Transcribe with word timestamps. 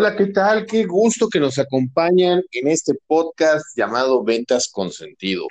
Hola, 0.00 0.14
¿qué 0.14 0.26
tal? 0.26 0.64
Qué 0.64 0.84
gusto 0.84 1.28
que 1.28 1.40
nos 1.40 1.58
acompañan 1.58 2.40
en 2.52 2.68
este 2.68 2.94
podcast 3.08 3.76
llamado 3.76 4.22
Ventas 4.22 4.68
con 4.68 4.92
Sentido, 4.92 5.48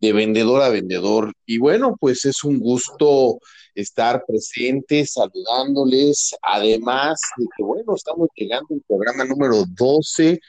de 0.00 0.14
vendedor 0.14 0.62
a 0.62 0.70
vendedor. 0.70 1.30
Y 1.44 1.58
bueno, 1.58 1.94
pues 2.00 2.24
es 2.24 2.42
un 2.42 2.58
gusto 2.58 3.38
estar 3.74 4.24
presente, 4.26 5.04
saludándoles, 5.04 6.34
además 6.40 7.20
de 7.36 7.44
que, 7.54 7.62
bueno, 7.62 7.94
estamos 7.94 8.30
llegando 8.34 8.68
al 8.70 8.80
programa 8.88 9.26
número 9.26 9.62
12 9.66 10.40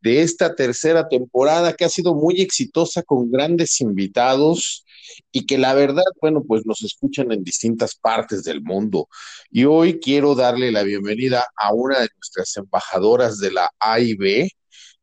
de 0.00 0.22
esta 0.22 0.54
tercera 0.54 1.06
temporada 1.06 1.74
que 1.74 1.84
ha 1.84 1.90
sido 1.90 2.14
muy 2.14 2.40
exitosa 2.40 3.02
con 3.02 3.30
grandes 3.30 3.78
invitados 3.82 4.85
y 5.32 5.46
que 5.46 5.58
la 5.58 5.74
verdad, 5.74 6.04
bueno, 6.20 6.42
pues 6.46 6.64
nos 6.66 6.82
escuchan 6.82 7.32
en 7.32 7.44
distintas 7.44 7.94
partes 7.94 8.44
del 8.44 8.62
mundo. 8.62 9.08
Y 9.50 9.64
hoy 9.64 9.98
quiero 10.00 10.34
darle 10.34 10.72
la 10.72 10.82
bienvenida 10.82 11.46
a 11.56 11.72
una 11.72 12.00
de 12.00 12.08
nuestras 12.16 12.56
embajadoras 12.56 13.38
de 13.38 13.52
la 13.52 13.70
AIB, 13.78 14.48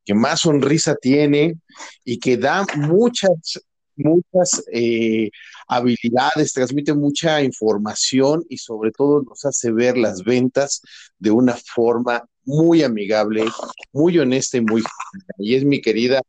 que 0.06 0.14
más 0.14 0.42
sonrisa 0.42 0.96
tiene 0.96 1.56
y 2.04 2.20
que 2.20 2.38
da 2.38 2.66
muchas, 2.76 3.62
muchas 3.96 4.64
eh, 4.72 5.30
habilidades, 5.68 6.54
transmite 6.54 6.94
mucha 6.94 7.42
información 7.42 8.44
y 8.50 8.58
sobre 8.58 8.92
todo 8.92 9.24
nos 9.24 9.46
hace 9.46 9.72
ver 9.72 9.98
las 9.98 10.24
ventas 10.24 10.82
de 11.18 11.32
una 11.32 11.56
forma 11.56 12.26
muy 12.46 12.84
amigable, 12.84 13.46
muy 13.92 14.20
honesta 14.20 14.58
y 14.58 14.62
muy... 14.62 14.84
Y 15.38 15.56
es 15.56 15.64
mi 15.64 15.82
querida 15.82 16.22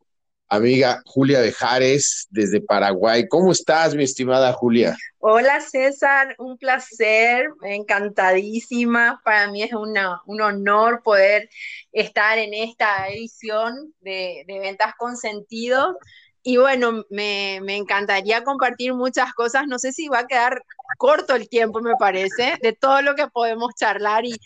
amiga 0.55 1.01
Julia 1.05 1.41
Bejares 1.41 2.27
desde 2.29 2.61
Paraguay. 2.61 3.27
¿Cómo 3.27 3.51
estás, 3.51 3.95
mi 3.95 4.03
estimada 4.03 4.53
Julia? 4.53 4.95
Hola 5.19 5.59
César, 5.59 6.35
un 6.37 6.57
placer, 6.57 7.47
encantadísima. 7.63 9.21
Para 9.23 9.49
mí 9.51 9.63
es 9.63 9.71
un 9.73 10.41
honor 10.41 11.01
poder 11.03 11.49
estar 11.91 12.37
en 12.37 12.53
esta 12.53 13.07
edición 13.07 13.93
de, 14.01 14.45
Ventas 14.47 14.93
con 14.97 15.17
Sentido. 15.17 15.97
Y 16.43 16.57
bueno, 16.57 17.05
me, 17.09 17.55
encantaría 17.75 18.43
compartir 18.43 18.93
muchas 18.93 19.33
cosas. 19.33 19.65
No 19.67 19.79
sé 19.79 19.93
si 19.93 20.07
va 20.07 20.19
a 20.19 20.27
quedar 20.27 20.61
corto 20.99 21.35
el 21.35 21.49
tiempo, 21.49 21.81
me 21.81 21.95
parece, 21.99 22.57
de 22.61 22.73
todo 22.73 23.01
lo 23.01 23.15
que 23.15 23.27
podemos 23.27 23.71
charlar 23.75 24.25
y 24.25 24.37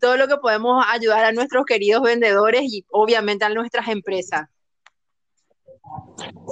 todo 0.00 0.16
lo 0.16 0.28
que 0.28 0.38
podemos 0.38 0.82
ayudar 0.88 1.26
a 1.26 1.32
nuestros 1.32 1.66
queridos 1.66 2.02
vendedores 2.02 2.62
y 2.64 2.86
obviamente 2.90 3.44
a 3.44 3.50
nuestras 3.50 3.88
empresas. 3.88 4.48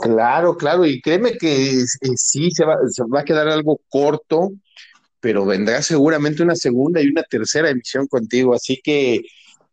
Claro, 0.02 0.56
claro, 0.56 0.86
y 0.86 1.00
créeme 1.00 1.32
que 1.36 1.84
sí 2.16 2.50
se 2.50 2.64
va, 2.64 2.76
se 2.88 3.02
va 3.04 3.20
a 3.20 3.24
quedar 3.24 3.48
algo 3.48 3.80
corto, 3.88 4.50
pero 5.20 5.44
vendrá 5.44 5.82
seguramente 5.82 6.42
una 6.42 6.56
segunda 6.56 7.02
y 7.02 7.08
una 7.08 7.22
tercera 7.22 7.70
emisión 7.70 8.06
contigo, 8.06 8.54
así 8.54 8.80
que 8.82 9.20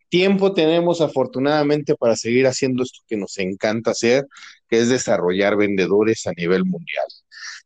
tiempo 0.10 0.54
tenemos 0.54 1.02
afortunadamente 1.02 1.96
para 1.96 2.16
seguir 2.16 2.48
haciendo 2.48 2.84
esto 2.84 3.00
que 3.08 3.18
nos 3.18 3.38
encanta 3.38 3.92
hacer, 3.92 4.26
que 4.68 4.80
es 4.80 4.90
desarrollar 4.90 5.56
vendedores 5.58 6.28
a 6.28 6.34
nivel 6.34 6.66
mundial. 6.66 7.06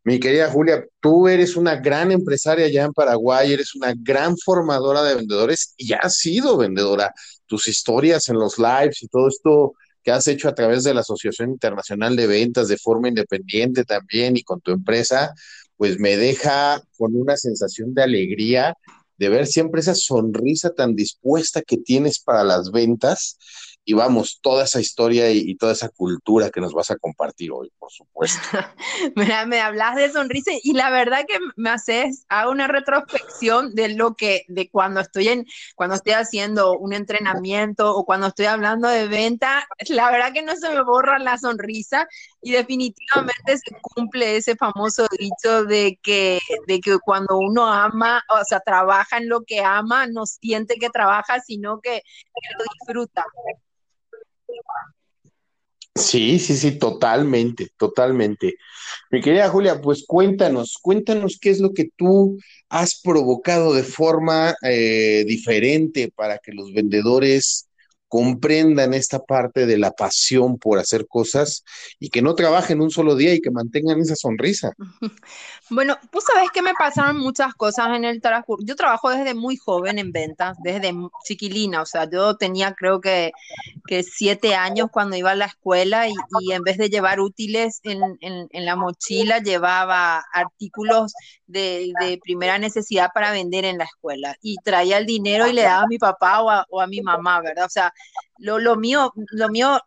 Mi 0.04 0.20
querida 0.20 0.50
Julia, 0.50 0.84
tú 1.00 1.28
eres 1.28 1.56
una 1.56 1.76
gran 1.76 2.12
empresaria 2.12 2.66
allá 2.66 2.86
en 2.86 2.94
Paraguay, 2.94 3.54
eres 3.54 3.76
una 3.76 3.94
gran 3.96 4.36
formadora 4.38 5.04
de 5.04 5.16
vendedores 5.16 5.74
y 5.78 5.94
has 5.94 6.18
sido 6.18 6.58
vendedora. 6.58 7.14
Tus 7.46 7.68
historias 7.68 8.28
en 8.30 8.38
los 8.38 8.58
lives 8.58 9.04
y 9.04 9.08
todo 9.08 9.28
esto 9.28 9.74
que 10.04 10.12
has 10.12 10.28
hecho 10.28 10.50
a 10.50 10.56
través 10.56 10.84
de 10.84 10.94
la 10.94 11.02
Asociación 11.02 11.52
Internacional 11.52 12.16
de 12.16 12.28
Ventas 12.28 12.68
de 12.68 12.78
forma 12.78 13.10
independiente 13.10 13.84
también 13.84 14.38
y 14.38 14.44
con 14.44 14.62
tu 14.62 14.72
empresa, 14.72 15.34
pues 15.78 16.00
me 16.00 16.18
deja 16.18 16.82
con 16.98 17.16
una 17.16 17.38
sensación 17.38 17.94
de 17.94 18.04
alegría 18.04 18.76
de 19.18 19.30
ver 19.30 19.46
siempre 19.46 19.82
esa 19.82 19.94
sonrisa 19.94 20.72
tan 20.72 20.96
dispuesta 20.96 21.62
que 21.62 21.78
tienes 21.78 22.20
para 22.20 22.44
las 22.44 22.72
ventas 22.72 23.38
y 23.84 23.94
vamos, 23.94 24.40
toda 24.42 24.64
esa 24.64 24.80
historia 24.80 25.32
y, 25.32 25.56
toda 25.56 25.74
esa 25.74 25.90
cultura 25.90 26.52
que 26.52 26.62
nos 26.62 26.74
vas 26.74 26.92
a 26.92 26.98
compartir 26.98 27.52
hoy, 27.52 27.72
por 27.80 27.92
supuesto. 27.92 28.40
Mira, 29.16 29.46
me 29.48 29.60
hablas 29.60 29.96
de 29.96 30.12
sonrisa 30.12 30.52
y 30.64 30.74
la 30.74 30.92
verdad 30.92 31.26
que 31.28 31.40
me 31.56 31.72
haces, 31.72 32.26
hago 32.30 32.52
una 32.52 32.68
retrospección 32.68 33.74
de 33.74 33.90
lo 33.90 34.14
que, 34.14 34.44
de 34.48 34.70
cuando 34.70 35.02
estoy 35.02 35.30
en, 35.30 35.46
cuando 35.76 35.96
estoy 35.96 36.14
haciendo 36.14 36.78
un 36.78 36.94
entrenamiento 36.94 37.96
o 37.96 38.06
cuando 38.06 38.28
estoy 38.28 38.46
hablando 38.46 38.88
de 38.88 39.08
venta, 39.08 39.68
la 39.90 40.12
verdad 40.12 40.32
que 40.32 40.44
no 40.44 40.56
se 40.56 40.70
me 40.70 40.84
borra 40.84 41.18
la 41.18 41.40
sonrisa 41.40 42.08
y 42.42 42.52
definitivamente 42.52 43.58
se 43.58 43.76
cumple 43.82 44.38
ese 44.38 44.56
famoso 44.56 45.08
dicho 45.18 45.66
de 45.66 46.00
que, 46.04 46.40
de 46.68 46.80
que 46.80 47.00
cuando 47.00 47.40
uno 47.40 47.66
ama, 47.66 48.24
o 48.30 48.44
sea, 48.46 48.60
trabaja 48.60 49.18
en 49.18 49.28
lo 49.28 49.42
que 49.42 49.62
ama, 49.62 50.06
no 50.06 50.26
siente 50.28 50.76
que 50.76 50.90
trabaja, 50.90 51.40
sino 51.40 51.82
que, 51.82 52.02
que 52.02 52.58
lo 52.58 52.64
disfruta. 52.80 53.26
Sí, 55.94 56.40
sí, 56.40 56.56
sí, 56.56 56.80
totalmente, 56.80 57.68
totalmente. 57.78 58.56
Mi 59.12 59.22
querida 59.22 59.50
Julia, 59.50 59.82
pues 59.82 60.06
cuéntanos, 60.08 60.78
cuéntanos 60.82 61.38
qué 61.40 61.50
es 61.50 61.60
lo 61.60 61.74
que 61.74 61.90
tú 61.98 62.40
has 62.70 63.00
provocado 63.02 63.74
de 63.74 63.84
forma 63.84 64.56
eh, 64.64 65.26
diferente 65.28 66.12
para 66.16 66.38
que 66.38 66.54
los 66.54 66.74
vendedores 66.74 67.68
comprendan 68.12 68.94
esta 68.94 69.20
parte 69.20 69.66
de 69.66 69.78
la 69.78 69.92
pasión 69.92 70.60
por 70.60 70.80
hacer 70.80 71.08
cosas 71.08 71.64
y 71.98 72.10
que 72.10 72.22
no 72.22 72.36
trabajen 72.36 72.82
un 72.82 72.92
solo 72.92 73.16
día 73.16 73.34
y 73.34 73.40
que 73.40 73.52
mantengan 73.52 74.02
esa 74.02 74.18
sonrisa. 74.18 74.74
Bueno, 75.74 75.98
pues 76.12 76.26
sabes 76.26 76.50
que 76.52 76.62
me 76.62 76.74
pasaron 76.74 77.16
muchas 77.16 77.54
cosas 77.56 77.96
en 77.96 78.04
el 78.04 78.20
transcurso. 78.20 78.66
Yo 78.66 78.76
trabajo 78.76 79.10
desde 79.10 79.34
muy 79.34 79.56
joven 79.56 80.00
en 80.00 80.12
ventas, 80.12 80.58
desde 80.62 80.94
chiquilina, 81.24 81.82
o 81.82 81.86
sea, 81.86 82.10
yo 82.10 82.36
tenía 82.36 82.74
creo 82.74 83.00
que, 83.00 83.32
que 83.88 84.04
siete 84.04 84.54
años 84.54 84.90
cuando 84.92 85.16
iba 85.16 85.32
a 85.32 85.36
la 85.36 85.46
escuela 85.46 86.10
y, 86.10 86.14
en 86.52 86.64
vez 86.64 86.78
de 86.78 86.90
llevar 86.90 87.22
útiles 87.22 87.80
en, 87.84 88.66
la 88.66 88.76
mochila, 88.76 89.40
llevaba 89.40 90.22
artículos 90.34 91.14
de, 91.48 91.94
de, 92.02 92.20
primera 92.22 92.58
necesidad 92.58 93.10
para 93.14 93.32
vender 93.32 93.64
en 93.64 93.78
la 93.78 93.86
escuela 93.86 94.36
y 94.42 94.58
traía 94.66 94.98
el 94.98 95.06
dinero 95.06 95.48
y 95.48 95.54
le 95.54 95.62
daba 95.62 95.84
a 95.84 95.88
mi 95.88 95.98
papá 95.98 96.42
o 96.42 96.50
a, 96.50 96.66
o 96.70 96.82
a 96.82 96.88
mi 96.88 97.00
mamá, 97.00 97.40
¿verdad? 97.40 97.66
O 97.66 97.70
sea, 97.70 97.94
lo, 98.42 98.60
lo, 98.60 98.76
mío, 98.76 99.14
lo 99.32 99.50
mío 99.50 99.80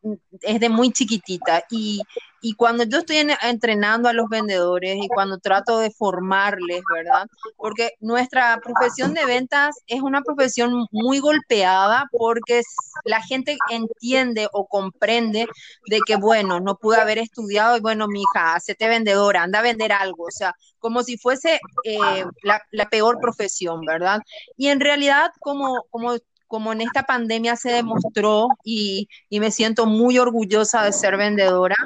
es 0.42 0.60
de 0.60 0.69
muy 0.69 0.92
chiquitita 0.92 1.64
y, 1.70 2.00
y 2.41 2.54
cuando 2.54 2.84
yo 2.84 2.98
estoy 2.98 3.16
en, 3.16 3.30
entrenando 3.42 4.08
a 4.08 4.12
los 4.12 4.28
vendedores 4.28 4.97
y 5.02 5.08
cuando 5.08 5.38
trato 5.38 5.78
de 5.80 5.91
formarles, 5.91 6.82
¿verdad? 6.94 7.26
Porque 7.56 7.92
nuestra 8.00 8.60
profesión 8.62 9.12
de 9.12 9.25
ventas 9.26 9.76
es 9.86 10.02
una 10.02 10.22
profesión 10.22 10.86
muy 10.92 11.19
golpeada 11.19 12.04
porque 12.12 12.62
la 13.04 13.20
gente 13.22 13.56
entiende 13.70 14.46
o 14.52 14.66
comprende 14.66 15.48
de 15.88 16.00
que, 16.06 16.16
bueno, 16.16 16.60
no 16.60 16.76
pude 16.76 17.00
haber 17.00 17.19
estudiado 17.19 17.76
y 17.76 17.81
bueno, 17.81 18.06
mi 18.06 18.22
hija, 18.22 18.54
hacete 18.54 18.88
vendedora, 18.88 19.42
anda 19.42 19.58
a 19.58 19.62
vender 19.62 19.92
algo, 19.92 20.25
o 20.25 20.31
sea, 20.31 20.54
como 20.78 21.02
si 21.02 21.16
fuese 21.16 21.58
eh, 21.84 22.25
la, 22.42 22.60
la, 22.70 22.88
peor 22.91 23.19
profesión, 23.19 23.81
¿verdad? 23.81 24.20
Y 24.56 24.69
en 24.69 24.81
realidad, 24.81 25.31
como, 25.41 25.86
como 25.91 26.19
como 26.47 26.72
en 26.72 26.81
esta 26.81 27.03
pandemia 27.05 27.56
se 27.56 27.71
demostró 27.71 28.49
y, 28.65 29.09
y, 29.28 29.41
me 29.41 29.50
siento 29.50 29.87
muy 29.87 30.19
orgullosa 30.19 30.82
de 30.85 30.93
ser 30.93 31.17
vendedora, 31.17 31.76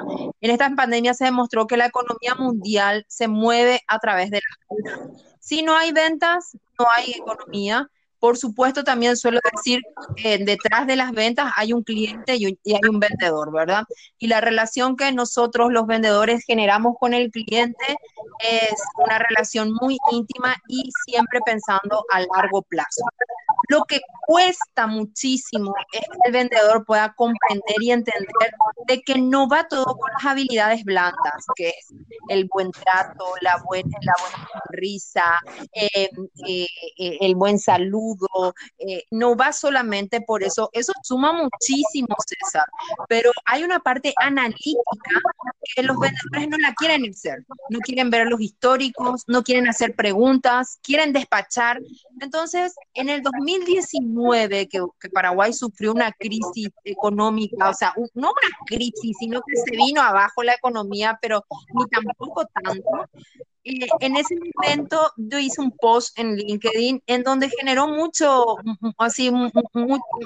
en 0.41 0.51
esta 0.51 0.69
pandemia 0.75 1.13
se 1.13 1.25
demostró 1.25 1.67
que 1.67 1.77
la 1.77 1.87
economía 1.87 2.35
mundial 2.35 3.05
se 3.07 3.27
mueve 3.27 3.81
a 3.87 3.99
través 3.99 4.31
de 4.31 4.41
las 4.41 4.67
ventas. 4.69 5.25
Si 5.39 5.63
no 5.63 5.75
hay 5.75 5.91
ventas, 5.91 6.57
no 6.77 6.85
hay 6.91 7.11
economía. 7.11 7.89
Por 8.19 8.37
supuesto, 8.37 8.83
también 8.83 9.15
suelo 9.15 9.39
decir 9.53 9.81
que 10.15 10.37
detrás 10.37 10.85
de 10.87 10.95
las 10.95 11.11
ventas 11.11 11.51
hay 11.55 11.73
un 11.73 11.83
cliente 11.83 12.35
y, 12.35 12.45
hay 12.45 12.89
un 12.89 12.99
vendedor, 12.99 13.51
¿verdad? 13.51 13.83
Y 14.17 14.27
la 14.27 14.41
relación 14.41 14.97
que 14.97 15.11
nosotros 15.11 15.71
los 15.71 15.87
vendedores 15.87 16.43
generamos 16.45 16.95
con 16.99 17.13
el 17.13 17.31
cliente 17.31 17.97
es 18.39 18.81
una 18.97 19.19
relación 19.19 19.73
muy 19.81 19.97
íntima 20.11 20.55
y 20.67 20.89
siempre 21.05 21.39
pensando 21.45 22.03
a 22.11 22.19
largo 22.19 22.61
plazo. 22.63 23.03
Lo 23.69 23.83
que 23.83 24.01
cuesta 24.25 24.87
muchísimo 24.87 25.73
es 25.93 25.99
que 25.99 26.07
el 26.25 26.31
vendedor 26.31 26.85
pueda 26.85 27.13
comprender 27.13 27.75
y 27.81 27.91
entender 27.91 28.51
de 28.87 29.01
que 29.01 29.19
no 29.19 29.47
va 29.47 29.67
todo 29.67 29.85
con 29.85 30.09
las 30.11 30.25
habilidades 30.25 30.83
blandas, 30.83 31.45
que 31.55 31.69
es 31.69 31.93
el 32.29 32.49
buen 32.51 32.71
trato, 32.71 33.25
la 33.41 33.61
buena, 33.63 33.97
sonrisa, 34.53 35.39
eh, 35.73 36.09
eh, 36.47 36.67
eh, 36.97 37.17
el 37.21 37.35
buen 37.35 37.59
eh, 38.77 39.03
no 39.11 39.35
va 39.35 39.51
solamente 39.51 40.21
por 40.21 40.43
eso, 40.43 40.69
eso 40.73 40.93
suma 41.03 41.33
muchísimo, 41.33 42.15
César, 42.25 42.65
pero 43.07 43.31
hay 43.45 43.63
una 43.63 43.79
parte 43.79 44.13
analítica 44.17 44.79
que 45.75 45.83
los 45.83 45.97
vendedores 45.97 46.49
no 46.49 46.57
la 46.57 46.73
quieren 46.73 47.13
ser, 47.13 47.45
no 47.69 47.79
quieren 47.79 48.09
ver 48.09 48.27
los 48.27 48.41
históricos, 48.41 49.23
no 49.27 49.43
quieren 49.43 49.67
hacer 49.67 49.95
preguntas, 49.95 50.79
quieren 50.81 51.13
despachar. 51.13 51.81
Entonces, 52.21 52.73
en 52.93 53.09
el 53.09 53.21
2019, 53.21 54.67
que, 54.67 54.83
que 54.99 55.09
Paraguay 55.09 55.53
sufrió 55.53 55.91
una 55.91 56.11
crisis 56.11 56.69
económica, 56.83 57.69
o 57.69 57.73
sea, 57.73 57.93
no 58.13 58.29
una 58.29 58.57
crisis, 58.65 59.15
sino 59.19 59.41
que 59.41 59.57
se 59.57 59.71
vino 59.75 60.01
abajo 60.01 60.43
la 60.43 60.53
economía, 60.53 61.17
pero 61.21 61.45
ni 61.73 61.85
tampoco 61.87 62.45
tanto, 62.45 63.09
en 63.63 64.15
ese 64.15 64.35
momento 64.55 65.11
yo 65.17 65.37
hice 65.37 65.61
un 65.61 65.71
post 65.71 66.17
en 66.17 66.35
LinkedIn 66.35 67.03
en 67.07 67.23
donde 67.23 67.49
generó 67.49 67.87
mucho, 67.87 68.57
así, 68.97 69.31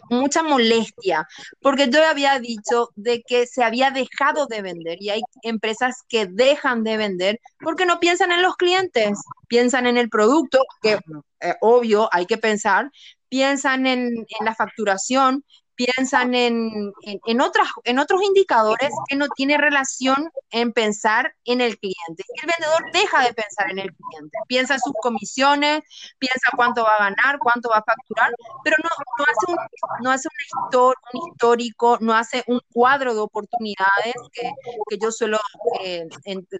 mucha 0.09 0.44
molestia, 0.44 1.27
porque 1.62 1.89
yo 1.89 2.06
había 2.06 2.39
dicho 2.39 2.89
de 2.95 3.21
que 3.24 3.47
se 3.47 3.63
había 3.63 3.91
dejado 3.91 4.45
de 4.47 4.62
vender 4.62 5.01
y 5.01 5.09
hay 5.09 5.21
empresas 5.41 6.03
que 6.07 6.27
dejan 6.27 6.83
de 6.83 6.97
vender 6.97 7.39
porque 7.59 7.85
no 7.85 8.00
piensan 8.00 8.31
en 8.31 8.41
los 8.41 8.56
clientes, 8.56 9.19
piensan 9.47 9.88
en 9.88 9.97
el 9.97 10.09
producto, 10.09 10.59
que 10.81 11.00
eh, 11.39 11.56
obvio 11.62 12.09
hay 12.12 12.25
que 12.25 12.38
pensar, 12.38 12.91
piensan 13.29 13.88
en, 13.88 14.09
en 14.09 14.45
la 14.45 14.56
facturación, 14.56 15.44
piensan 15.75 16.35
en, 16.35 16.93
en, 17.03 17.41
otras, 17.41 17.67
en 17.83 17.99
otros 17.99 18.21
indicadores 18.23 18.89
que 19.07 19.15
no 19.15 19.27
tiene 19.35 19.57
relación 19.57 20.29
en 20.51 20.71
pensar 20.71 21.33
en 21.45 21.61
el 21.61 21.77
cliente. 21.79 22.23
el 22.41 22.49
vendedor 22.57 22.91
deja 22.91 23.23
de 23.23 23.33
pensar 23.33 23.71
en 23.71 23.79
el 23.79 23.93
cliente, 23.93 24.37
piensa 24.47 24.75
en 24.75 24.79
sus 24.79 24.93
comisiones, 25.01 25.81
piensa 26.19 26.51
cuánto 26.55 26.83
va 26.83 26.95
a 26.95 27.09
ganar, 27.09 27.39
cuánto 27.39 27.69
va 27.69 27.77
a 27.77 27.83
facturar, 27.83 28.31
pero 28.63 28.77
no, 28.83 28.89
no 29.17 29.25
hace, 29.25 29.51
un, 29.51 30.03
no 30.03 30.11
hace 30.11 30.27
un 30.27 31.29
histórico, 31.29 31.97
no 32.01 32.13
hace 32.13 32.43
un 32.47 32.59
cuadro 32.71 33.13
de 33.13 33.19
oportunidades 33.19 34.13
que, 34.31 34.51
que 34.89 34.97
yo 35.01 35.11
suelo 35.11 35.39
eh, 35.83 36.07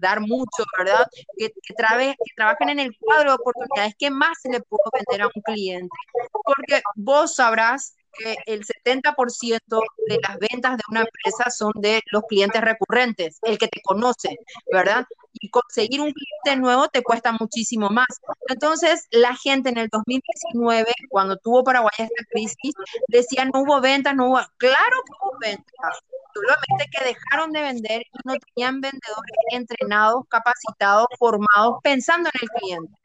dar 0.02 0.22
mucho, 0.22 0.64
¿verdad? 0.78 1.08
Que, 1.38 1.50
que, 1.62 1.74
trabe, 1.76 2.16
que 2.24 2.34
trabajen 2.36 2.70
en 2.70 2.80
el 2.80 2.98
cuadro 2.98 3.32
de 3.32 3.36
oportunidades, 3.36 3.96
¿qué 3.98 4.10
más 4.10 4.42
se 4.42 4.50
le 4.50 4.62
puedo 4.62 4.84
vender 4.92 5.22
a 5.24 5.28
un 5.28 5.42
cliente? 5.44 5.96
Porque 6.32 6.82
vos 6.96 7.36
sabrás 7.36 7.96
que 8.18 8.36
el 8.46 8.66
70% 8.66 9.82
de 10.08 10.20
las 10.28 10.38
ventas 10.40 10.78
de 10.78 10.84
una 10.90 11.02
empresa 11.02 11.50
son 11.50 11.72
de 11.76 12.02
los 12.12 12.24
clientes 12.24 12.62
recurrentes, 12.62 13.40
el 13.42 13.58
que 13.58 13.68
te 13.68 13.82
conoce, 13.82 14.38
¿verdad? 14.72 15.06
Y 15.34 15.50
conseguir 15.50 16.02
un 16.02 16.14
cliente 16.14 16.62
nuevo 16.62 16.88
te 16.90 17.04
cuesta 17.04 17.32
muchísimo 17.32 17.90
más. 17.90 18.08
Entonces, 18.48 19.08
la 19.12 19.36
gente 19.36 19.70
en 19.70 19.78
el 19.78 19.90
2019, 19.90 20.92
cuando 21.10 21.38
tuvo 21.38 21.64
Paraguay 21.64 21.92
esta 21.98 22.26
crisis, 22.30 22.74
decía 23.08 23.46
no 23.46 23.62
hubo 23.62 23.82
ventas, 23.82 24.16
no 24.16 24.28
hubo... 24.28 24.40
Claro 24.58 25.02
que 25.06 25.14
hubo 25.22 25.38
ventas, 25.40 26.00
solamente 26.34 26.90
que 26.92 27.06
dejaron 27.06 27.52
de 27.52 27.62
vender 27.62 28.02
y 28.02 28.18
no 28.26 28.36
tenían 28.36 28.82
vendedores 28.82 29.36
entrenados, 29.52 30.24
capacitados, 30.30 31.08
formados, 31.18 31.78
pensando 31.84 32.30
en 32.30 32.40
el 32.42 32.50
cliente 32.50 33.03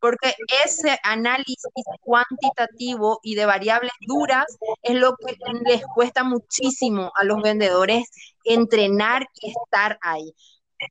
porque 0.00 0.34
ese 0.64 0.98
análisis 1.02 1.56
cuantitativo 2.00 3.20
y 3.22 3.34
de 3.34 3.46
variables 3.46 3.92
duras 4.00 4.46
es 4.82 4.96
lo 4.96 5.16
que 5.16 5.36
les 5.64 5.82
cuesta 5.94 6.24
muchísimo 6.24 7.12
a 7.16 7.24
los 7.24 7.42
vendedores 7.42 8.08
entrenar 8.44 9.26
y 9.40 9.50
estar 9.50 9.98
ahí. 10.02 10.32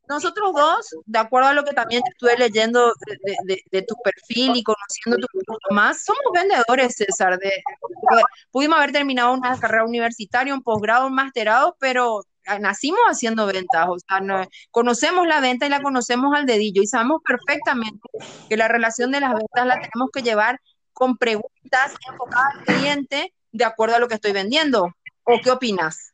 Nosotros 0.08 0.52
dos, 0.52 0.96
de 1.04 1.18
acuerdo 1.18 1.48
a 1.48 1.52
lo 1.52 1.64
que 1.64 1.72
también 1.72 2.02
estuve 2.10 2.36
leyendo 2.36 2.92
de, 3.70 3.82
tu 3.82 3.94
perfil 4.02 4.56
y 4.56 4.62
conociendo 4.64 5.16
tu 5.16 5.38
producto 5.44 5.74
más, 5.74 6.04
somos 6.04 6.24
vendedores, 6.34 6.96
César. 6.96 7.38
De, 7.38 7.52
pudimos 8.50 8.78
haber 8.78 8.92
terminado 8.92 9.32
una 9.32 9.58
carrera 9.58 9.84
universitaria, 9.84 10.54
un 10.54 10.62
posgrado, 10.62 11.06
un 11.06 11.14
masterado, 11.14 11.76
pero 11.78 12.22
nacimos 12.60 13.00
haciendo 13.08 13.46
ventas, 13.46 13.86
o 13.88 13.98
sea, 13.98 14.48
conocemos 14.70 15.26
la 15.26 15.40
venta 15.40 15.66
y 15.66 15.68
la 15.68 15.82
conocemos 15.82 16.34
al 16.34 16.46
dedillo 16.46 16.82
y 16.82 16.86
sabemos 16.86 17.22
perfectamente 17.26 18.08
que 18.48 18.56
la 18.56 18.68
relación 18.68 19.10
de 19.10 19.20
las 19.20 19.34
ventas 19.34 19.66
la 19.66 19.80
tenemos 19.80 20.10
que 20.12 20.22
llevar 20.22 20.60
con 20.92 21.16
preguntas 21.16 21.94
enfocadas 22.08 22.54
al 22.54 22.64
cliente 22.64 23.34
de 23.52 23.64
acuerdo 23.64 23.96
a 23.96 23.98
lo 23.98 24.08
que 24.08 24.14
estoy 24.14 24.32
vendiendo. 24.32 24.94
¿O 25.24 25.40
qué 25.42 25.50
opinas? 25.50 26.12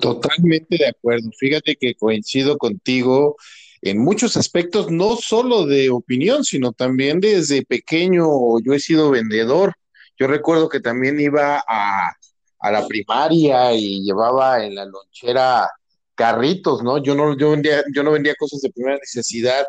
Totalmente 0.00 0.78
de 0.78 0.88
acuerdo. 0.88 1.30
Fíjate 1.38 1.76
que 1.76 1.94
coincido 1.94 2.56
contigo 2.56 3.36
en 3.82 3.98
muchos 3.98 4.36
aspectos, 4.36 4.90
no 4.90 5.16
solo 5.16 5.66
de 5.66 5.90
opinión, 5.90 6.44
sino 6.44 6.72
también 6.72 7.20
desde 7.20 7.64
pequeño 7.64 8.26
yo 8.62 8.74
he 8.74 8.80
sido 8.80 9.10
vendedor. 9.10 9.74
Yo 10.18 10.26
recuerdo 10.26 10.68
que 10.68 10.80
también 10.80 11.18
iba 11.18 11.62
a, 11.66 12.14
a 12.60 12.70
la 12.70 12.86
primaria 12.86 13.72
y 13.72 14.02
llevaba 14.02 14.64
en 14.64 14.74
la 14.74 14.84
lonchera 14.84 15.68
carritos, 16.14 16.82
¿no? 16.82 16.98
Yo 16.98 17.14
no, 17.14 17.36
yo 17.36 17.50
vendía, 17.52 17.82
yo 17.94 18.02
no 18.02 18.12
vendía 18.12 18.34
cosas 18.38 18.60
de 18.60 18.70
primera 18.70 18.98
necesidad 18.98 19.64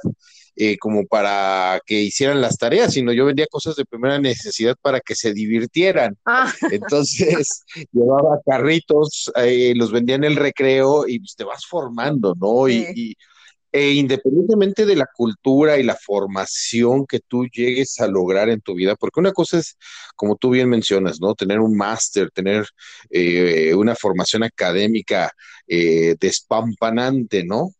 eh, 0.57 0.77
como 0.77 1.05
para 1.07 1.79
que 1.85 2.01
hicieran 2.01 2.41
las 2.41 2.57
tareas, 2.57 2.93
sino 2.93 3.13
yo 3.13 3.25
vendía 3.25 3.47
cosas 3.49 3.77
de 3.77 3.85
primera 3.85 4.19
necesidad 4.19 4.75
para 4.81 4.99
que 4.99 5.15
se 5.15 5.33
divirtieran. 5.33 6.17
Ah. 6.25 6.51
Entonces, 6.71 7.63
llevaba 7.93 8.39
carritos, 8.45 9.31
eh, 9.37 9.73
los 9.75 9.93
vendía 9.93 10.15
en 10.15 10.25
el 10.25 10.35
recreo 10.35 11.07
y 11.07 11.19
pues, 11.19 11.35
te 11.37 11.45
vas 11.45 11.65
formando, 11.65 12.35
¿no? 12.37 12.67
y, 12.67 13.15
e 13.71 13.93
independientemente 13.93 14.85
de 14.85 14.95
la 14.95 15.07
cultura 15.15 15.77
y 15.77 15.83
la 15.83 15.95
formación 15.95 17.05
que 17.05 17.19
tú 17.19 17.47
llegues 17.47 17.99
a 17.99 18.07
lograr 18.07 18.49
en 18.49 18.61
tu 18.61 18.75
vida, 18.75 18.95
porque 18.95 19.19
una 19.19 19.31
cosa 19.31 19.59
es, 19.59 19.77
como 20.15 20.35
tú 20.35 20.49
bien 20.51 20.69
mencionas, 20.69 21.21
¿no? 21.21 21.35
Tener 21.35 21.59
un 21.59 21.75
máster, 21.75 22.31
tener 22.31 22.67
eh, 23.09 23.73
una 23.75 23.95
formación 23.95 24.43
académica 24.43 25.31
eh, 25.67 26.15
despampanante, 26.19 27.43
¿no? 27.43 27.73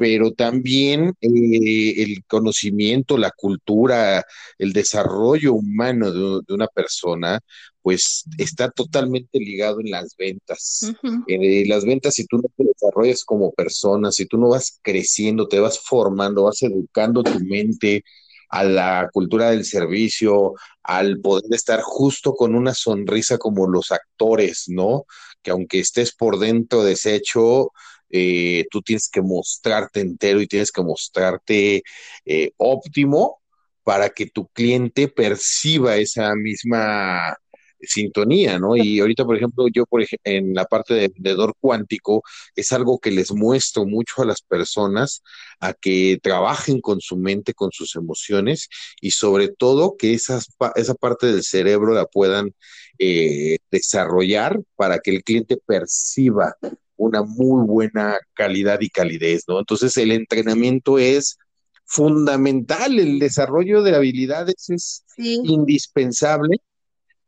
Pero 0.00 0.32
también 0.32 1.14
eh, 1.20 2.02
el 2.02 2.24
conocimiento, 2.26 3.16
la 3.16 3.30
cultura, 3.30 4.24
el 4.58 4.72
desarrollo 4.72 5.52
humano 5.54 6.10
de 6.10 6.54
una 6.54 6.66
persona, 6.66 7.38
pues 7.82 8.24
está 8.38 8.70
totalmente 8.70 9.38
ligado 9.38 9.80
en 9.80 9.90
las 9.90 10.14
ventas. 10.16 10.92
En 11.26 11.68
las 11.68 11.84
ventas, 11.84 12.14
si 12.14 12.26
tú 12.26 12.36
no 12.36 12.48
te 12.56 12.64
desarrollas 12.64 13.24
como 13.24 13.52
persona, 13.52 14.12
si 14.12 14.26
tú 14.26 14.38
no 14.38 14.48
vas 14.50 14.78
creciendo, 14.82 15.48
te 15.48 15.60
vas 15.60 15.78
formando, 15.78 16.44
vas 16.44 16.62
educando 16.62 17.22
tu 17.22 17.40
mente 17.40 18.04
a 18.50 18.64
la 18.64 19.08
cultura 19.12 19.50
del 19.50 19.64
servicio, 19.64 20.54
al 20.82 21.20
poder 21.20 21.52
estar 21.52 21.80
justo 21.82 22.34
con 22.34 22.54
una 22.54 22.74
sonrisa 22.74 23.38
como 23.38 23.66
los 23.68 23.92
actores, 23.92 24.64
¿no? 24.68 25.04
Que 25.42 25.52
aunque 25.52 25.78
estés 25.78 26.12
por 26.14 26.38
dentro 26.38 26.82
deshecho, 26.82 27.70
eh, 28.10 28.66
tú 28.70 28.82
tienes 28.82 29.08
que 29.08 29.22
mostrarte 29.22 30.00
entero 30.00 30.40
y 30.40 30.48
tienes 30.48 30.72
que 30.72 30.82
mostrarte 30.82 31.82
eh, 32.24 32.50
óptimo 32.56 33.40
para 33.84 34.10
que 34.10 34.26
tu 34.26 34.48
cliente 34.48 35.08
perciba 35.08 35.96
esa 35.96 36.34
misma 36.34 37.36
sintonía, 37.82 38.58
¿no? 38.58 38.76
Y 38.76 39.00
ahorita, 39.00 39.24
por 39.24 39.36
ejemplo, 39.36 39.66
yo 39.72 39.86
por 39.86 40.04
en 40.24 40.54
la 40.54 40.64
parte 40.64 40.94
de 40.94 41.08
vendedor 41.08 41.54
cuántico 41.60 42.22
es 42.56 42.72
algo 42.72 42.98
que 42.98 43.10
les 43.10 43.32
muestro 43.32 43.86
mucho 43.86 44.22
a 44.22 44.24
las 44.24 44.42
personas 44.42 45.22
a 45.60 45.72
que 45.74 46.18
trabajen 46.22 46.80
con 46.80 47.00
su 47.00 47.16
mente, 47.16 47.54
con 47.54 47.70
sus 47.72 47.96
emociones 47.96 48.68
y 49.00 49.12
sobre 49.12 49.48
todo 49.48 49.96
que 49.96 50.14
esas, 50.14 50.48
esa 50.74 50.94
parte 50.94 51.26
del 51.26 51.42
cerebro 51.42 51.92
la 51.92 52.06
puedan 52.06 52.54
eh, 52.98 53.58
desarrollar 53.70 54.60
para 54.76 54.98
que 54.98 55.10
el 55.10 55.24
cliente 55.24 55.56
perciba 55.56 56.56
una 56.96 57.22
muy 57.22 57.66
buena 57.66 58.18
calidad 58.34 58.80
y 58.80 58.90
calidez, 58.90 59.44
¿no? 59.48 59.58
Entonces 59.58 59.96
el 59.96 60.12
entrenamiento 60.12 60.98
es 60.98 61.38
fundamental, 61.86 62.98
el 62.98 63.18
desarrollo 63.18 63.82
de 63.82 63.96
habilidades 63.96 64.70
es 64.70 65.04
indispensable 65.16 66.58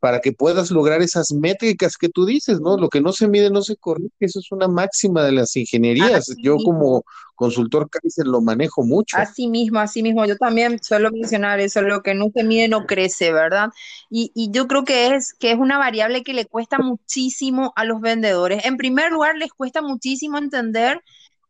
para 0.03 0.19
que 0.19 0.33
puedas 0.33 0.69
lograr 0.69 1.01
esas 1.01 1.31
métricas 1.31 1.95
que 1.95 2.09
tú 2.09 2.25
dices, 2.25 2.59
¿no? 2.59 2.75
Lo 2.75 2.89
que 2.89 2.99
no 2.99 3.13
se 3.13 3.29
mide 3.29 3.49
no 3.49 3.61
se 3.61 3.77
corrige, 3.77 4.11
eso 4.19 4.39
es 4.39 4.51
una 4.51 4.67
máxima 4.67 5.23
de 5.23 5.31
las 5.31 5.55
ingenierías. 5.55 6.35
Yo 6.39 6.57
como 6.57 7.05
consultor 7.35 7.89
Kaiser 7.89 8.27
lo 8.27 8.41
manejo 8.41 8.83
mucho. 8.83 9.15
Así 9.15 9.47
mismo, 9.47 9.79
así 9.79 10.03
mismo, 10.03 10.25
yo 10.25 10.35
también 10.35 10.83
suelo 10.83 11.09
mencionar 11.09 11.61
eso, 11.61 11.81
lo 11.83 12.03
que 12.03 12.15
no 12.15 12.25
se 12.35 12.43
mide 12.43 12.67
no 12.67 12.85
crece, 12.85 13.31
¿verdad? 13.31 13.69
Y, 14.09 14.33
y 14.35 14.51
yo 14.51 14.67
creo 14.67 14.83
que 14.83 15.15
es, 15.15 15.33
que 15.33 15.53
es 15.53 15.57
una 15.57 15.77
variable 15.77 16.21
que 16.21 16.33
le 16.33 16.47
cuesta 16.47 16.79
muchísimo 16.79 17.71
a 17.77 17.85
los 17.85 18.01
vendedores. 18.01 18.65
En 18.65 18.75
primer 18.75 19.09
lugar, 19.09 19.37
les 19.37 19.53
cuesta 19.53 19.81
muchísimo 19.81 20.37
entender 20.37 21.01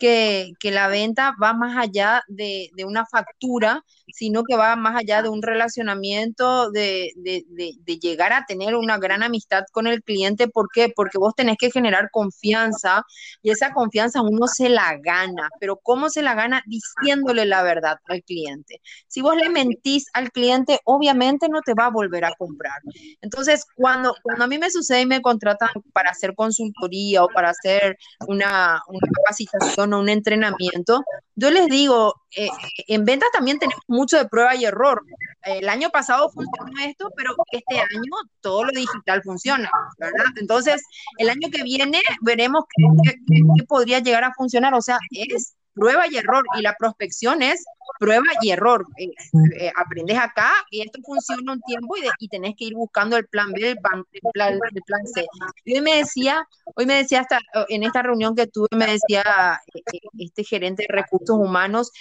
que, 0.03 0.71
la 0.71 0.87
venta 0.89 1.33
va 1.41 1.53
más 1.53 1.77
allá 1.77 2.23
de, 2.27 2.69
una 2.85 3.05
factura, 3.05 3.83
sino 4.07 4.43
que 4.43 4.57
va 4.57 4.75
más 4.75 4.97
allá 4.97 5.21
de 5.21 5.29
un 5.29 5.41
relacionamiento, 5.41 6.71
de, 6.71 7.13
llegar 8.01 8.33
a 8.33 8.45
tener 8.45 8.75
una 8.75 8.97
gran 8.97 9.23
amistad 9.23 9.63
con 9.71 9.87
el 9.87 10.03
cliente. 10.03 10.49
¿Por 10.49 10.67
qué? 10.73 10.91
Porque 10.93 11.17
vos 11.17 11.33
tenés 11.35 11.55
que 11.57 11.71
generar 11.71 12.09
confianza 12.11 13.03
y 13.41 13.51
esa 13.51 13.71
confianza 13.71 14.21
uno 14.21 14.47
se 14.47 14.67
la 14.67 14.97
gana, 14.97 15.47
pero 15.59 15.77
¿cómo 15.77 16.09
se 16.09 16.21
la 16.21 16.33
gana? 16.33 16.61
Diciéndole 16.65 17.45
la 17.45 17.63
verdad 17.63 17.97
al 18.07 18.23
cliente. 18.23 18.81
Si 19.07 19.21
vos 19.21 19.37
le 19.37 19.49
mentís 19.49 20.07
al 20.13 20.31
cliente, 20.31 20.81
obviamente 20.83 21.47
no 21.47 21.61
te 21.61 21.73
va 21.73 21.85
a 21.85 21.91
volver 21.91 22.25
a 22.25 22.35
comprar. 22.37 22.81
Entonces, 23.21 23.65
cuando, 23.75 24.15
cuando 24.21 24.43
a 24.43 24.47
mí 24.47 24.57
me 24.57 24.69
sucede 24.69 25.01
y 25.01 25.05
me 25.05 25.21
contratan 25.21 25.69
para 25.93 26.09
hacer 26.09 26.35
consultoría 26.35 27.23
o 27.23 27.29
para 27.29 27.51
hacer 27.51 27.97
una 28.27 28.81
capacitación 29.15 29.92
un 29.93 30.09
entrenamiento, 30.09 31.03
yo 31.35 31.49
les 31.51 31.67
digo, 31.67 32.13
eh, 32.35 32.49
en 32.87 33.05
ventas 33.05 33.29
también 33.33 33.59
tenemos 33.59 33.83
mucho 33.87 34.17
de 34.17 34.27
prueba 34.27 34.55
y 34.55 34.65
error. 34.65 35.01
El 35.43 35.67
año 35.67 35.89
pasado 35.89 36.29
funcionó 36.29 36.71
esto, 36.85 37.09
pero 37.15 37.35
este 37.51 37.79
año 37.79 38.11
todo 38.41 38.63
lo 38.63 38.71
digital 38.71 39.21
funciona, 39.23 39.69
¿verdad? 39.97 40.25
Entonces, 40.39 40.81
el 41.17 41.29
año 41.29 41.49
que 41.51 41.63
viene 41.63 42.01
veremos 42.21 42.63
qué, 42.75 43.13
qué 43.57 43.63
podría 43.65 43.99
llegar 43.99 44.23
a 44.23 44.33
funcionar. 44.33 44.73
O 44.73 44.81
sea, 44.81 44.97
es 45.11 45.55
prueba 45.73 46.07
y 46.07 46.17
error. 46.17 46.45
Y 46.57 46.61
la 46.61 46.75
prospección 46.77 47.41
es 47.41 47.63
prueba 47.99 48.25
y 48.41 48.51
error. 48.51 48.85
Eh, 48.97 49.11
eh, 49.59 49.71
aprendes 49.75 50.17
acá 50.17 50.51
y 50.69 50.81
esto 50.81 50.99
funciona 51.03 51.53
un 51.53 51.61
tiempo 51.61 51.95
y, 51.97 52.01
y, 52.19 52.27
tenés 52.27 52.55
que 52.57 52.65
ir 52.65 52.75
buscando 52.75 53.17
el 53.17 53.27
plan 53.27 53.51
B, 53.51 53.71
el 53.71 53.77
plan, 53.77 54.03
el 54.11 54.21
plan, 54.31 54.59
el 54.73 54.81
plan 54.83 55.07
C. 55.07 55.25
Y 55.65 55.75
hoy 55.75 55.81
me 55.81 55.97
decía, 55.97 56.47
hoy 56.75 56.85
me 56.85 56.95
decía 56.95 57.21
hasta 57.21 57.39
en 57.69 57.83
esta 57.83 58.01
reunión 58.01 58.35
que 58.35 58.47
tuve, 58.47 58.67
me 58.71 58.87
decía 58.87 59.61
eh, 59.73 59.99
este 60.19 60.43
gerente 60.43 60.85
de 60.87 60.95
recursos 60.95 61.37
humanos, 61.37 61.91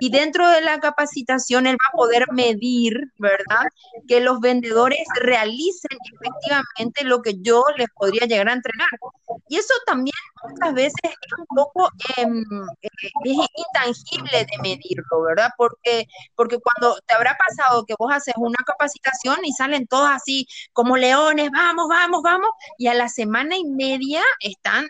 y 0.00 0.10
dentro 0.10 0.48
de 0.50 0.60
la 0.60 0.80
capacitación 0.80 1.66
él 1.66 1.74
va 1.74 1.88
a 1.92 1.96
poder 1.96 2.26
medir, 2.32 3.12
¿verdad? 3.18 3.64
Que 4.06 4.20
los 4.20 4.40
vendedores 4.40 5.06
realicen 5.20 5.96
efectivamente 6.12 7.04
lo 7.04 7.22
que 7.22 7.34
yo 7.40 7.64
les 7.76 7.88
podría 7.90 8.26
llegar 8.26 8.48
a 8.48 8.52
entrenar. 8.52 8.88
Y 9.48 9.56
eso 9.56 9.74
también 9.86 10.14
muchas 10.42 10.74
veces 10.74 11.00
es 11.04 11.38
un 11.38 11.46
poco 11.56 11.90
em, 12.16 12.44
es 13.24 13.36
intangible 13.54 14.46
de 14.50 14.58
medirlo, 14.62 15.22
¿verdad? 15.22 15.37
Porque, 15.56 16.06
porque 16.34 16.58
cuando 16.58 16.98
te 17.06 17.14
habrá 17.14 17.36
pasado 17.36 17.84
que 17.86 17.94
vos 17.98 18.12
haces 18.12 18.34
una 18.36 18.58
capacitación 18.66 19.44
y 19.44 19.52
salen 19.52 19.86
todos 19.86 20.08
así 20.10 20.46
como 20.72 20.96
leones, 20.96 21.50
vamos, 21.52 21.86
vamos, 21.88 22.22
vamos, 22.22 22.50
y 22.76 22.88
a 22.88 22.94
la 22.94 23.08
semana 23.08 23.56
y 23.56 23.64
media 23.64 24.22
están 24.40 24.88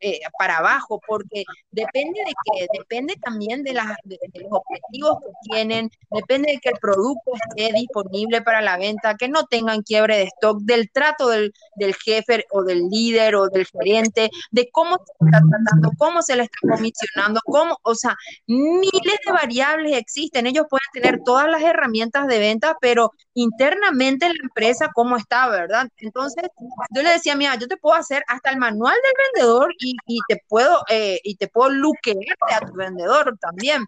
eh, 0.00 0.20
para 0.38 0.58
abajo, 0.58 1.00
porque 1.06 1.44
depende 1.70 2.20
de 2.20 2.32
que, 2.44 2.66
depende 2.78 3.14
también 3.22 3.62
de, 3.62 3.74
las, 3.74 3.96
de, 4.04 4.18
los 4.34 4.50
objetivos 4.50 5.18
que 5.20 5.50
tienen, 5.50 5.90
depende 6.10 6.52
de 6.52 6.58
que 6.58 6.70
el 6.70 6.78
producto 6.80 7.32
esté 7.34 7.72
disponible 7.74 8.42
para 8.42 8.62
la 8.62 8.76
venta, 8.78 9.16
que 9.16 9.28
no 9.28 9.44
tengan 9.44 9.82
quiebre 9.82 10.16
de 10.16 10.24
stock, 10.24 10.60
del 10.62 10.90
trato 10.90 11.28
del, 11.28 11.52
del 11.76 11.94
jefe 11.94 12.44
o 12.50 12.62
del 12.62 12.88
líder 12.88 13.36
o 13.36 13.48
del 13.48 13.66
gerente, 13.66 14.30
de 14.50 14.70
cómo 14.70 14.96
se 14.96 15.26
está 15.26 15.40
tratando, 15.40 15.90
cómo 15.98 16.22
se 16.22 16.36
le 16.36 16.44
está 16.44 16.58
comisionando, 16.62 17.40
cómo, 17.44 17.76
o 17.82 17.94
sea, 17.94 18.16
miles 18.46 19.18
de 19.26 19.32
variables 19.32 19.96
existen. 19.96 20.46
Ellos 20.46 20.66
pueden 20.68 20.88
tener 20.92 21.20
todas 21.24 21.48
las 21.48 21.62
herramientas 21.62 22.26
de 22.26 22.38
venta, 22.38 22.76
pero 22.80 23.12
internamente 23.34 24.26
en 24.26 24.32
la 24.32 24.42
empresa, 24.42 24.88
¿cómo 24.94 25.16
está, 25.16 25.48
verdad? 25.48 25.88
Entonces, 25.98 26.44
yo 26.90 27.02
le 27.02 27.10
decía, 27.10 27.36
mira, 27.36 27.56
yo 27.56 27.68
te 27.68 27.76
puedo 27.76 27.96
hacer 27.96 28.24
hasta 28.28 28.50
el 28.50 28.56
manual 28.56 28.94
del 28.94 29.12
vendedor 29.34 29.57
y, 29.78 29.94
y 30.06 30.18
te 30.28 30.42
puedo, 30.48 30.82
eh, 30.88 31.20
y 31.22 31.36
te 31.36 31.48
puedo 31.48 31.70
luquearte 31.70 32.54
a 32.54 32.60
tu 32.60 32.74
vendedor 32.74 33.36
también 33.40 33.84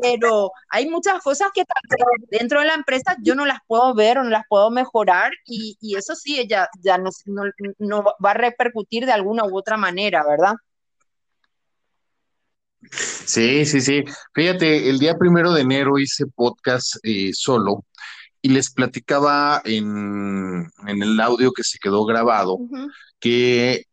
pero 0.00 0.50
hay 0.68 0.88
muchas 0.88 1.22
cosas 1.22 1.50
que 1.54 1.64
dentro 2.30 2.60
de 2.60 2.66
la 2.66 2.74
empresa 2.74 3.16
yo 3.22 3.34
no 3.34 3.46
las 3.46 3.60
puedo 3.66 3.94
ver 3.94 4.18
o 4.18 4.24
no 4.24 4.30
las 4.30 4.44
puedo 4.48 4.70
mejorar 4.70 5.32
y, 5.46 5.76
y 5.80 5.96
eso 5.96 6.14
sí, 6.14 6.38
ella 6.38 6.68
ya 6.80 6.98
no, 6.98 7.10
no, 7.26 7.42
no, 7.78 8.04
va 8.24 8.30
a 8.30 8.34
repercutir 8.34 9.06
de 9.06 9.12
alguna 9.12 9.44
u 9.44 9.56
otra 9.56 9.76
manera, 9.76 10.24
¿verdad? 10.26 10.54
Sí, 12.90 13.64
sí, 13.64 13.80
sí. 13.80 14.04
Fíjate, 14.34 14.90
el 14.90 14.98
día 14.98 15.16
primero 15.16 15.52
de 15.52 15.62
enero 15.62 15.98
hice 15.98 16.26
podcast 16.26 16.96
eh, 17.02 17.30
solo 17.32 17.84
y 18.42 18.50
les 18.50 18.72
platicaba 18.72 19.62
en, 19.64 20.70
en, 20.86 21.02
el 21.02 21.18
audio 21.18 21.52
que 21.52 21.64
se 21.64 21.78
quedó 21.78 22.04
grabado 22.04 22.56
uh 22.56 22.68
-huh. 22.68 22.92
que 23.18 23.86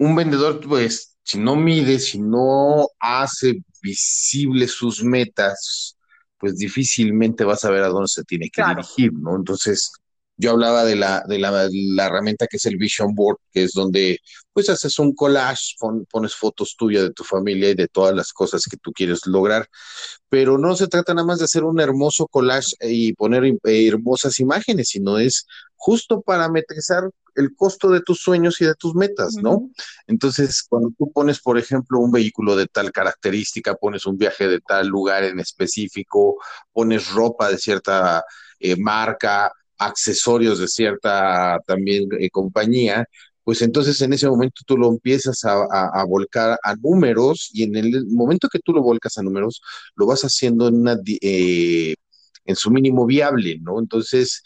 un 0.00 0.16
vendedor, 0.16 0.60
pues, 0.66 1.14
si 1.22 1.38
no 1.38 1.56
mide, 1.56 1.98
si 1.98 2.18
no 2.18 2.88
hace 2.98 3.62
visibles 3.82 4.72
sus 4.72 5.04
metas, 5.04 5.96
pues 6.38 6.56
difícilmente 6.56 7.44
vas 7.44 7.64
a 7.64 7.70
ver 7.70 7.82
a 7.82 7.88
dónde 7.88 8.08
se 8.08 8.24
tiene 8.24 8.46
que 8.46 8.62
claro. 8.62 8.80
dirigir, 8.80 9.12
¿no? 9.12 9.36
Entonces, 9.36 9.92
yo 10.38 10.52
hablaba 10.52 10.84
de 10.84 10.96
la, 10.96 11.22
de 11.28 11.38
la, 11.38 11.68
la, 11.70 12.06
herramienta 12.06 12.46
que 12.46 12.56
es 12.56 12.64
el 12.64 12.78
Vision 12.78 13.14
Board, 13.14 13.36
que 13.52 13.64
es 13.64 13.72
donde 13.72 14.20
pues 14.54 14.70
haces 14.70 14.98
un 14.98 15.14
collage, 15.14 15.74
pon, 15.78 16.06
pones 16.10 16.34
fotos 16.34 16.76
tuyas 16.78 17.02
de 17.02 17.12
tu 17.12 17.22
familia 17.22 17.68
y 17.68 17.74
de 17.74 17.86
todas 17.86 18.14
las 18.14 18.32
cosas 18.32 18.64
que 18.64 18.78
tú 18.78 18.92
quieres 18.92 19.26
lograr. 19.26 19.68
Pero 20.30 20.56
no 20.56 20.74
se 20.76 20.88
trata 20.88 21.12
nada 21.12 21.26
más 21.26 21.40
de 21.40 21.44
hacer 21.44 21.62
un 21.64 21.78
hermoso 21.78 22.26
collage 22.26 22.74
y 22.80 23.12
poner 23.12 23.44
eh, 23.44 23.86
hermosas 23.86 24.40
imágenes, 24.40 24.88
sino 24.88 25.18
es 25.18 25.46
justo 25.76 26.22
parametrizar 26.22 27.10
el 27.34 27.54
costo 27.54 27.90
de 27.90 28.00
tus 28.02 28.20
sueños 28.20 28.60
y 28.60 28.64
de 28.66 28.74
tus 28.74 28.94
metas, 28.94 29.34
¿no? 29.42 29.52
Uh 29.52 29.68
-huh. 29.68 29.72
Entonces, 30.06 30.62
cuando 30.68 30.90
tú 30.98 31.10
pones, 31.12 31.40
por 31.40 31.58
ejemplo, 31.58 31.98
un 32.00 32.10
vehículo 32.12 32.56
de 32.56 32.66
tal 32.66 32.92
característica, 32.92 33.74
pones 33.74 34.06
un 34.06 34.16
viaje 34.18 34.48
de 34.48 34.60
tal 34.60 34.88
lugar 34.88 35.24
en 35.24 35.40
específico, 35.40 36.36
pones 36.72 37.10
ropa 37.10 37.50
de 37.50 37.58
cierta 37.58 38.24
eh, 38.58 38.76
marca, 38.76 39.52
accesorios 39.78 40.58
de 40.58 40.68
cierta 40.68 41.58
también 41.66 42.08
eh, 42.18 42.30
compañía, 42.30 43.06
pues 43.44 43.62
entonces 43.62 44.00
en 44.02 44.12
ese 44.12 44.28
momento 44.28 44.62
tú 44.66 44.76
lo 44.76 44.88
empiezas 44.88 45.44
a, 45.44 45.54
a, 45.54 46.00
a, 46.00 46.04
volcar 46.04 46.58
a 46.62 46.74
números 46.76 47.50
y 47.52 47.64
en 47.64 47.74
el 47.76 48.06
momento 48.06 48.48
que 48.48 48.60
tú 48.60 48.72
lo 48.72 48.82
volcas 48.82 49.18
a 49.18 49.22
números, 49.22 49.62
lo 49.96 50.06
vas 50.06 50.22
haciendo 50.22 50.68
en, 50.68 50.74
una, 50.76 50.96
eh, 51.22 51.94
en 52.44 52.56
su 52.56 52.70
mínimo 52.70 53.06
viable, 53.06 53.58
¿no? 53.60 53.78
Entonces, 53.80 54.42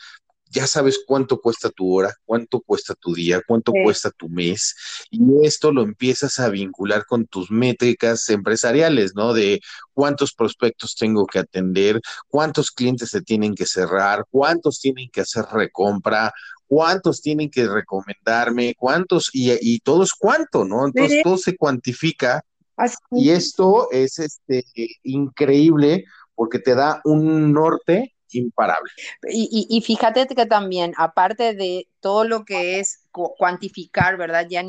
ya 0.54 0.66
sabes 0.68 1.00
cuánto 1.04 1.40
cuesta 1.40 1.68
tu 1.68 1.92
hora, 1.92 2.14
cuánto 2.24 2.60
cuesta 2.60 2.94
tu 2.94 3.12
día, 3.12 3.42
cuánto 3.46 3.72
sí. 3.72 3.78
cuesta 3.82 4.10
tu 4.12 4.28
mes, 4.28 4.76
y 5.10 5.20
esto 5.44 5.72
lo 5.72 5.82
empiezas 5.82 6.38
a 6.38 6.48
vincular 6.48 7.04
con 7.06 7.26
tus 7.26 7.50
métricas 7.50 8.28
empresariales, 8.30 9.14
¿no? 9.14 9.34
De 9.34 9.60
cuántos 9.92 10.32
prospectos 10.32 10.94
tengo 10.94 11.26
que 11.26 11.40
atender, 11.40 12.00
cuántos 12.28 12.70
clientes 12.70 13.10
se 13.10 13.20
tienen 13.20 13.54
que 13.54 13.66
cerrar, 13.66 14.24
cuántos 14.30 14.80
tienen 14.80 15.10
que 15.10 15.22
hacer 15.22 15.44
recompra, 15.52 16.32
cuántos 16.66 17.20
tienen 17.20 17.50
que 17.50 17.66
recomendarme, 17.66 18.74
cuántos, 18.78 19.30
y, 19.32 19.52
y 19.60 19.80
todo 19.80 20.04
es 20.04 20.12
cuánto, 20.12 20.64
¿no? 20.64 20.86
Entonces 20.86 21.18
sí. 21.18 21.22
todo 21.24 21.36
se 21.36 21.56
cuantifica, 21.56 22.42
Así. 22.76 22.96
y 23.10 23.30
esto 23.30 23.88
es 23.90 24.18
este, 24.20 24.64
increíble 25.02 26.04
porque 26.36 26.58
te 26.58 26.74
da 26.74 27.00
un 27.04 27.52
norte 27.52 28.13
imparable. 28.34 28.90
Y, 29.28 29.48
y, 29.50 29.76
y, 29.76 29.80
fíjate 29.82 30.26
que 30.26 30.46
también, 30.46 30.94
aparte 30.96 31.54
de 31.54 31.88
todo 32.00 32.24
lo 32.24 32.44
que 32.44 32.80
es 32.80 33.03
cuantificar, 33.14 34.16
¿verdad? 34.16 34.46
Ya 34.48 34.62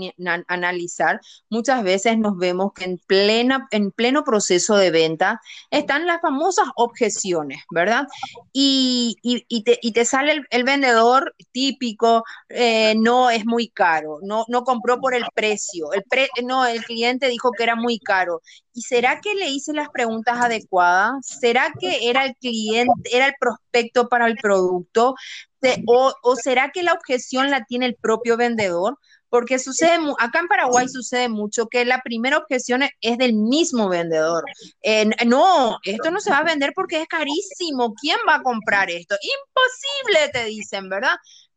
analizar, 0.47 1.19
muchas 1.49 1.83
veces 1.83 2.17
nos 2.17 2.37
vemos 2.37 2.73
que 2.73 2.85
en, 2.85 2.97
plena, 2.99 3.67
en 3.71 3.91
pleno 3.91 4.23
proceso 4.23 4.75
de 4.77 4.91
venta 4.91 5.41
están 5.71 6.05
las 6.05 6.21
famosas 6.21 6.67
objeciones, 6.75 7.63
¿verdad? 7.71 8.07
Y, 8.53 9.17
y, 9.21 9.45
y 9.47 9.63
te, 9.63 9.79
te, 9.91 10.05
sale 10.05 10.31
el, 10.33 10.45
el, 10.49 10.63
vendedor 10.63 11.35
típico, 11.51 12.23
eh, 12.49 12.93
no 12.97 13.29
es 13.29 13.45
muy 13.45 13.69
caro, 13.69 14.19
no, 14.21 14.45
no 14.47 14.63
compró 14.63 14.99
por 14.99 15.15
el 15.15 15.25
precio, 15.33 15.91
el 15.93 16.03
pre, 16.03 16.29
no, 16.43 16.65
el 16.65 16.83
cliente 16.85 17.27
dijo 17.27 17.51
que 17.51 17.63
era 17.63 17.75
muy 17.75 17.99
caro. 17.99 18.41
¿Y 18.73 18.81
será 18.81 19.21
que 19.21 19.35
le 19.35 19.47
hice 19.49 19.71
las 19.71 19.87
preguntas 19.89 20.37
adecuadas? 20.37 21.25
¿Será 21.25 21.71
que 21.79 22.09
era 22.09 22.25
el 22.25 22.35
cliente, 22.35 23.15
era 23.15 23.27
el 23.27 23.33
prospecto 23.39 23.64
para 24.09 24.27
el 24.27 24.35
producto? 24.37 25.15
O, 25.87 26.35
será 26.35 26.71
que 26.71 26.83
la 26.83 26.93
objeción 26.93 27.49
la 27.49 27.65
tiene 27.65 27.87
el 27.87 27.95
propio 27.95 28.37
vendedor? 28.37 28.97
Porque 29.29 29.59
sucede, 29.59 29.97
acá 30.19 30.39
en 30.39 30.47
Paraguay 30.47 30.87
sucede 30.87 31.27
mucho 31.27 31.67
que 31.67 31.83
la 31.83 32.01
primera 32.01 32.37
objeción 32.37 32.83
es 33.01 33.17
del 33.17 33.33
mismo 33.33 33.89
vendedor. 33.89 34.45
No, 35.25 35.77
esto 35.83 36.11
no 36.11 36.19
se 36.19 36.29
va 36.29 36.37
a 36.37 36.43
vender 36.43 36.71
porque 36.75 37.01
es 37.01 37.07
carísimo. 37.07 37.93
¿Quién 37.99 38.17
va 38.29 38.35
a 38.35 38.43
comprar 38.43 38.89
esto? 38.89 39.15
Imposible, 39.21 40.29
te 40.31 40.45
dicen, 40.45 40.87
¿verdad? 40.89 41.15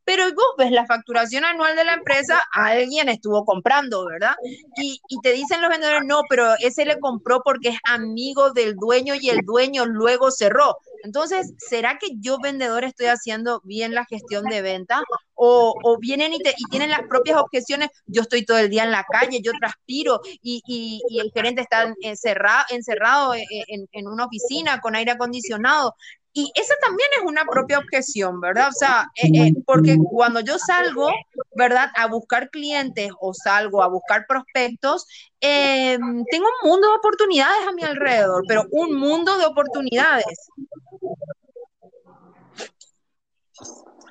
Pero 0.09 0.25
vos 0.35 0.55
ves 0.57 0.71
la 0.71 0.87
facturación 0.87 1.45
anual 1.45 1.77
de 1.77 1.85
la 1.85 1.93
empresa, 1.93 2.41
alguien 2.53 3.11
estuvo 3.11 3.45
comprando, 3.45 4.07
¿verdad? 4.07 4.37
Y, 4.79 4.99
te 5.23 5.33
dicen 5.33 5.61
los 5.61 5.69
vendedores, 5.69 6.01
no, 6.07 6.23
pero 6.31 6.55
ese 6.61 6.87
le 6.87 6.99
compró 6.99 7.43
porque 7.45 7.69
es 7.69 7.79
amigo 7.85 8.53
del 8.53 8.75
dueño 8.77 9.15
y 9.15 9.29
el 9.29 9.41
dueño 9.45 9.85
luego 9.85 10.31
cerró. 10.31 10.79
Entonces, 11.05 11.53
¿será 11.59 11.99
que 11.99 12.07
yo 12.21 12.39
vendedor 12.43 12.85
estoy 12.85 13.07
haciendo 13.07 13.61
bien 13.65 13.93
la 13.93 14.07
gestión 14.07 14.45
de 14.45 14.63
venta? 14.63 15.03
O, 15.35 15.75
vienen 16.01 16.33
y, 16.33 16.39
te, 16.39 16.55
tienen 16.71 16.89
las 16.89 17.03
propias 17.03 17.39
objeciones, 17.39 17.91
yo 18.07 18.23
estoy 18.23 18.47
todo 18.47 18.57
el 18.57 18.71
día 18.71 18.85
en 18.85 18.91
la 18.91 19.05
calle, 19.05 19.43
yo 19.43 19.53
transpiro 19.61 20.21
y, 20.41 21.03
el 21.21 21.31
gerente 21.35 21.61
está 21.61 21.95
encerrado, 22.01 22.65
encerrado 22.71 23.35
en, 23.35 23.45
en, 23.51 23.89
en, 23.93 24.09
una 24.09 24.25
oficina 24.25 24.81
con 24.81 24.97
aire 24.97 25.13
acondicionado. 25.13 25.95
Y 26.39 26.53
esa 26.55 26.73
también 26.81 27.09
es 27.19 27.25
una 27.25 27.45
propia 27.45 27.81
objeción, 27.81 28.41
¿verdad? 28.41 28.69
O 28.69 28.73
sea, 28.73 29.11
eh, 29.17 29.29
eh, 29.35 29.53
porque 29.67 29.99
cuando 30.09 30.39
yo 30.39 30.57
salgo, 30.57 31.11
¿verdad? 31.57 31.91
A 31.97 32.07
buscar 32.07 32.49
clientes 32.51 33.11
o 33.21 33.35
salgo 33.35 33.83
a 33.83 33.89
buscar 33.89 34.25
prospectos, 34.29 35.05
eh, 35.41 35.99
tengo 36.31 36.47
un 36.63 36.71
mundo 36.71 36.87
de 36.87 36.95
oportunidades 36.95 37.67
a 37.67 37.73
mi 37.73 37.83
alrededor, 37.83 38.45
pero 38.47 38.67
un 38.71 38.95
mundo 38.95 39.37
de 39.37 39.47
oportunidades. 39.47 40.49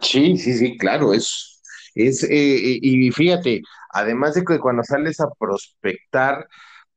Sí, 0.02 0.38
sí, 0.38 0.54
sí, 0.54 0.78
claro, 0.78 1.14
es, 1.14 1.62
es 1.96 2.24
eh, 2.24 2.78
y 2.82 3.10
fíjate, 3.10 3.62
además 3.92 4.34
de 4.34 4.44
que 4.44 4.60
cuando 4.60 4.84
sales 4.84 5.22
a 5.22 5.30
prospectar, 5.40 6.46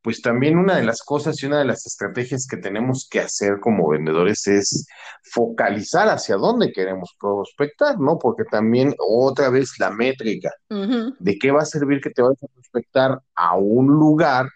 pues 0.03 0.23
también 0.23 0.59
una 0.59 0.77
de 0.77 0.85
las 0.85 1.03
cosas 1.03 1.43
y 1.43 1.47
una 1.47 1.59
de 1.59 1.67
las 1.67 1.87
estrategias 1.87 2.47
que 2.47 2.57
tenemos 2.57 3.07
que 3.11 3.21
hacer 3.21 3.61
como 3.61 3.89
vendedores 3.89 4.47
es 4.47 4.87
focalizar 5.23 6.09
hacia 6.09 6.37
dónde 6.37 6.73
queremos 6.73 7.15
prospectar, 7.21 7.99
¿no? 7.99 8.19
Porque 8.19 8.45
también 8.45 8.95
otra 8.99 9.51
vez 9.51 9.79
la 9.79 9.91
métrica 9.91 10.51
de 10.69 11.39
qué 11.39 11.51
va 11.51 11.63
a 11.63 11.67
servir 11.67 12.01
que 12.01 12.11
te 12.11 12.23
vayas 12.23 12.43
a 12.43 12.49
prospectar 12.49 13.21
a 13.35 13.57
un 13.57 13.89
lugar 13.89 14.49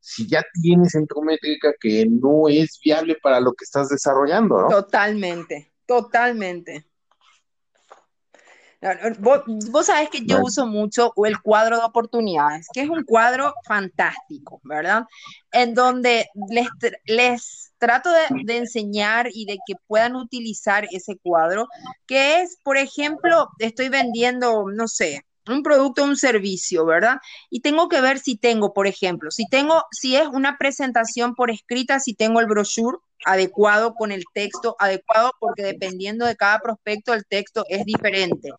si 0.00 0.26
ya 0.26 0.42
tienes 0.60 0.94
métrica 1.22 1.72
que 1.78 2.06
no 2.06 2.48
es 2.48 2.80
viable 2.82 3.16
para 3.22 3.38
lo 3.38 3.52
que 3.52 3.64
estás 3.64 3.88
desarrollando, 3.88 4.62
¿no? 4.62 4.68
Totalmente, 4.68 5.72
totalmente. 5.86 6.89
Vos, 9.18 9.42
vos, 9.70 9.86
sabés 9.86 10.08
que 10.08 10.24
yo 10.24 10.40
uso 10.42 10.66
mucho 10.66 11.12
el 11.26 11.40
cuadro 11.42 11.76
de 11.76 11.84
oportunidades, 11.84 12.66
que 12.72 12.80
es 12.80 12.88
un 12.88 13.04
cuadro 13.04 13.52
fantástico, 13.66 14.60
¿verdad? 14.64 15.04
En 15.52 15.74
donde 15.74 16.28
les, 16.48 16.68
les 17.04 17.72
trato 17.76 18.10
de, 18.10 18.44
de, 18.44 18.56
enseñar 18.56 19.28
y 19.32 19.44
de 19.44 19.58
que 19.66 19.74
puedan 19.86 20.16
utilizar 20.16 20.88
ese 20.92 21.18
cuadro, 21.18 21.68
que 22.06 22.40
es, 22.40 22.56
por 22.64 22.78
ejemplo, 22.78 23.50
estoy 23.58 23.90
vendiendo, 23.90 24.64
no 24.70 24.88
sé, 24.88 25.26
un 25.46 25.62
producto 25.62 26.02
o 26.02 26.06
un 26.06 26.16
servicio, 26.16 26.86
¿verdad? 26.86 27.18
Y 27.50 27.60
tengo 27.60 27.88
que 27.88 28.00
ver 28.00 28.18
si 28.18 28.36
tengo, 28.36 28.72
por 28.72 28.86
ejemplo, 28.86 29.30
si 29.30 29.46
tengo, 29.46 29.84
si 29.90 30.16
es 30.16 30.26
una 30.26 30.56
presentación 30.56 31.34
por 31.34 31.50
escrita, 31.50 32.00
si 32.00 32.14
tengo 32.14 32.40
el 32.40 32.46
brochure 32.46 32.98
adecuado 33.24 33.94
con 33.94 34.12
el 34.12 34.24
texto 34.32 34.76
adecuado, 34.78 35.32
porque 35.38 35.62
dependiendo 35.62 36.26
de 36.26 36.36
cada 36.36 36.58
prospecto 36.58 37.14
el 37.14 37.24
texto 37.26 37.64
es 37.68 37.84
diferente. 37.84 38.50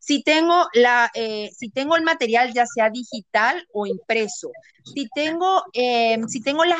Si 0.00 0.22
tengo, 0.22 0.68
la, 0.74 1.10
eh, 1.14 1.50
si 1.56 1.68
tengo 1.70 1.96
el 1.96 2.02
material 2.02 2.52
ya 2.52 2.66
sea 2.66 2.90
digital 2.90 3.66
o 3.72 3.86
impreso, 3.86 4.50
si 4.84 5.08
tengo, 5.14 5.64
em, 5.72 6.28
si 6.28 6.40
tengo 6.40 6.64
la, 6.64 6.76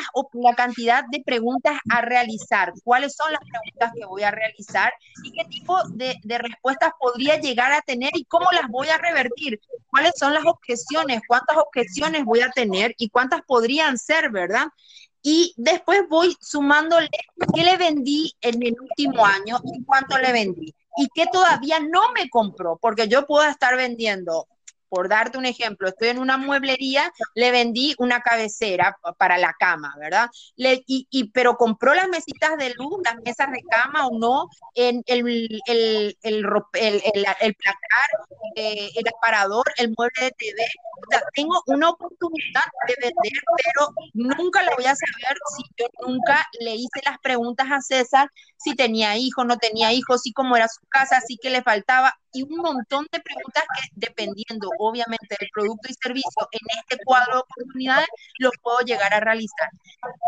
cantidad 0.55 1.03
de 1.11 1.21
preguntas 1.25 1.77
a 1.89 2.01
realizar, 2.01 2.71
cuáles 2.83 3.15
son 3.15 3.31
las 3.31 3.41
preguntas 3.41 3.91
que 3.93 4.05
voy 4.05 4.23
a 4.23 4.31
realizar 4.31 4.93
y 5.23 5.31
qué 5.31 5.43
tipo 5.49 5.77
de, 5.89 6.15
de 6.23 6.37
respuestas 6.37 6.91
podría 6.97 7.37
llegar 7.37 7.73
a 7.73 7.81
tener 7.81 8.11
y 8.15 8.23
cómo 8.25 8.49
las 8.51 8.69
voy 8.69 8.87
a 8.87 8.97
revertir, 8.97 9.59
cuáles 9.89 10.13
son 10.17 10.33
las 10.33 10.45
objeciones, 10.45 11.21
cuántas 11.27 11.57
objeciones 11.57 12.23
voy 12.23 12.41
a 12.41 12.49
tener 12.51 12.95
y 12.97 13.09
cuántas 13.09 13.41
podrían 13.41 13.97
ser, 13.97 14.31
¿verdad? 14.31 14.67
Y 15.29 15.53
después 15.57 16.07
voy 16.07 16.37
sumándole 16.39 17.09
qué 17.53 17.61
le 17.61 17.75
vendí 17.75 18.33
en 18.39 18.63
el 18.63 18.77
último 18.79 19.25
año 19.25 19.59
y 19.73 19.83
cuánto 19.83 20.17
le 20.17 20.31
vendí 20.31 20.73
y 20.95 21.09
qué 21.13 21.25
todavía 21.29 21.81
no 21.81 22.13
me 22.13 22.29
compró, 22.29 22.77
porque 22.81 23.09
yo 23.09 23.25
puedo 23.25 23.43
estar 23.43 23.75
vendiendo 23.75 24.47
por 24.89 25.09
darte 25.09 25.37
un 25.37 25.45
ejemplo, 25.45 25.87
estoy 25.87 26.09
en 26.09 26.19
una 26.19 26.37
mueblería, 26.37 27.11
le 27.35 27.51
vendí 27.51 27.95
una 27.99 28.21
cabecera 28.21 28.97
para 29.17 29.37
la 29.37 29.53
cama, 29.59 29.95
¿verdad? 29.99 30.29
Le, 30.55 30.83
y, 30.87 31.31
pero 31.31 31.55
compró 31.55 31.93
las 31.93 32.07
mesitas 32.09 32.57
de 32.57 32.73
luz, 32.75 32.99
las 33.03 33.15
mesas 33.23 33.51
de 33.51 33.61
cama 33.69 34.07
o 34.07 34.17
no, 34.17 34.47
en 34.75 35.03
el, 35.05 35.27
el, 35.67 36.17
el, 36.23 36.45
el 36.73 37.55
placar, 37.55 38.09
eh, 38.55 38.89
el 38.95 39.07
aparador, 39.07 39.65
el 39.77 39.93
mueble 39.97 40.25
de 40.25 40.31
TV. 40.31 40.63
O 40.99 41.11
sea, 41.11 41.21
tengo 41.33 41.61
una 41.67 41.89
oportunidad 41.89 42.63
de 42.87 42.95
vender, 42.99 43.33
pero 43.63 43.93
nunca 44.13 44.63
la 44.63 44.73
voy 44.75 44.85
a 44.85 44.95
saber 44.95 45.37
si 45.55 45.63
yo 45.77 45.87
nunca 46.07 46.45
le 46.59 46.75
hice 46.75 47.01
las 47.05 47.19
preguntas 47.19 47.67
a 47.71 47.81
César, 47.81 48.29
si 48.57 48.75
tenía 48.75 49.15
hijos, 49.17 49.45
no 49.45 49.57
tenía 49.57 49.93
hijos, 49.93 50.21
si 50.21 50.33
cómo 50.33 50.55
era 50.55 50.67
su 50.67 50.85
casa, 50.87 51.21
si 51.21 51.37
que 51.37 51.49
le 51.49 51.61
faltaba, 51.61 52.13
y 52.33 52.43
un 52.43 52.57
montón 52.57 53.07
de 53.11 53.19
preguntas 53.19 53.63
que 53.75 53.89
dependiendo 53.95 54.69
obviamente 54.79 55.35
del 55.39 55.49
producto 55.53 55.89
y 55.89 55.95
servicio 56.01 56.47
en 56.51 56.79
este 56.79 57.03
cuadro 57.05 57.33
de 57.35 57.39
oportunidades, 57.39 58.07
los 58.39 58.51
puedo 58.61 58.79
llegar 58.79 59.13
a 59.13 59.19
realizar. 59.19 59.69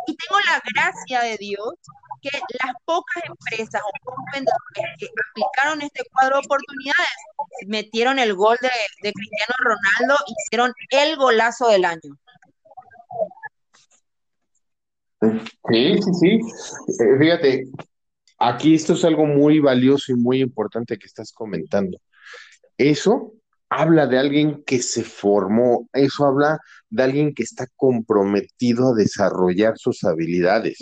Y 0.08 0.16
tengo 0.16 0.40
la 0.42 0.62
gracia 0.74 1.22
de 1.22 1.38
Dios 1.38 1.74
que 2.22 2.30
las 2.64 2.76
pocas 2.86 3.24
empresas 3.26 3.82
o 3.82 3.92
pocos 4.04 4.24
vendedores 4.34 4.98
que 5.00 5.08
aplicaron 5.32 5.82
este 5.82 6.04
cuadro 6.12 6.36
de 6.36 6.46
oportunidades 6.46 7.08
metieron 7.68 8.20
el 8.20 8.34
gol 8.34 8.58
de, 8.62 8.70
de 9.02 9.14
Cristiano 9.14 9.54
Ronaldo, 9.60 10.18
hicieron 10.28 10.74
el 10.92 11.16
golazo 11.16 11.70
del 11.70 11.86
año. 11.86 12.18
Sí, 15.22 16.02
sí, 16.02 16.14
sí. 16.14 16.40
Eh, 17.04 17.18
fíjate, 17.20 17.66
aquí 18.40 18.76
esto 18.76 18.94
es 18.94 19.04
algo 19.06 19.26
muy 19.26 19.60
valioso 19.60 20.12
y 20.12 20.16
muy 20.16 20.42
importante 20.42 20.98
que 20.98 21.08
estás 21.08 21.32
comentando. 21.32 22.00
Eso 22.78 23.34
habla 23.70 24.08
de 24.08 24.18
alguien 24.18 24.64
que 24.66 24.82
se 24.82 25.04
formó, 25.04 25.88
eso 25.94 26.26
habla 26.26 26.60
de 26.90 27.04
alguien 27.04 27.34
que 27.34 27.44
está 27.44 27.68
comprometido 27.76 28.90
a 28.90 28.96
desarrollar 28.96 29.78
sus 29.78 30.04
habilidades. 30.04 30.80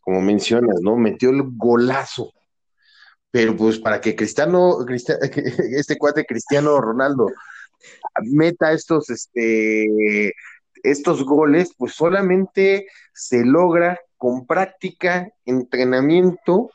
Como 0.00 0.20
mencionas, 0.20 0.76
¿no? 0.82 0.96
Metió 0.96 1.30
el 1.30 1.42
golazo. 1.56 2.32
Pero 3.30 3.56
pues 3.56 3.78
para 3.78 4.00
que 4.00 4.14
Cristiano, 4.14 4.78
este 5.76 5.98
cuate 5.98 6.24
Cristiano 6.24 6.80
Ronaldo 6.80 7.26
meta 8.22 8.72
estos, 8.72 9.10
este, 9.10 10.32
estos 10.82 11.24
goles, 11.24 11.72
pues 11.76 11.94
solamente 11.94 12.86
se 13.12 13.44
logra 13.44 13.98
con 14.16 14.46
práctica, 14.46 15.28
entrenamiento 15.44 16.70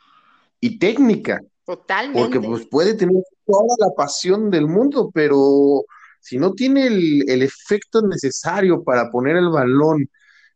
y 0.59 0.77
técnica. 0.77 1.41
Totalmente. 1.65 2.19
Porque 2.19 2.39
pues 2.39 2.67
puede 2.67 2.93
tener 2.93 3.23
toda 3.45 3.75
la 3.79 3.93
pasión 3.95 4.49
del 4.49 4.67
mundo, 4.67 5.11
pero 5.13 5.83
si 6.19 6.37
no 6.37 6.53
tiene 6.53 6.87
el, 6.87 7.41
efecto 7.41 8.01
necesario 8.01 8.83
para 8.83 9.09
poner 9.09 9.37
el 9.37 9.49
balón 9.49 10.09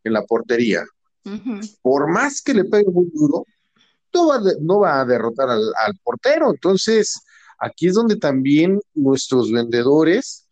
en 0.04 0.14
la 0.14 0.24
portería, 0.24 0.84
por 1.82 2.08
más 2.12 2.42
que 2.42 2.54
le 2.54 2.66
pegue 2.66 2.92
muy 2.92 3.10
duro, 3.14 3.46
no 4.14 4.28
va, 4.28 4.42
no 4.62 4.80
va 4.80 5.02
a 5.02 5.06
derrotar 5.06 5.50
al, 5.50 5.64
al 5.86 5.98
portero. 6.04 6.52
Entonces, 6.52 7.20
aquí 7.60 7.88
es 7.88 7.96
donde 7.96 8.16
también 8.16 8.80
nuestros 8.94 9.52
vendedores 9.52 10.45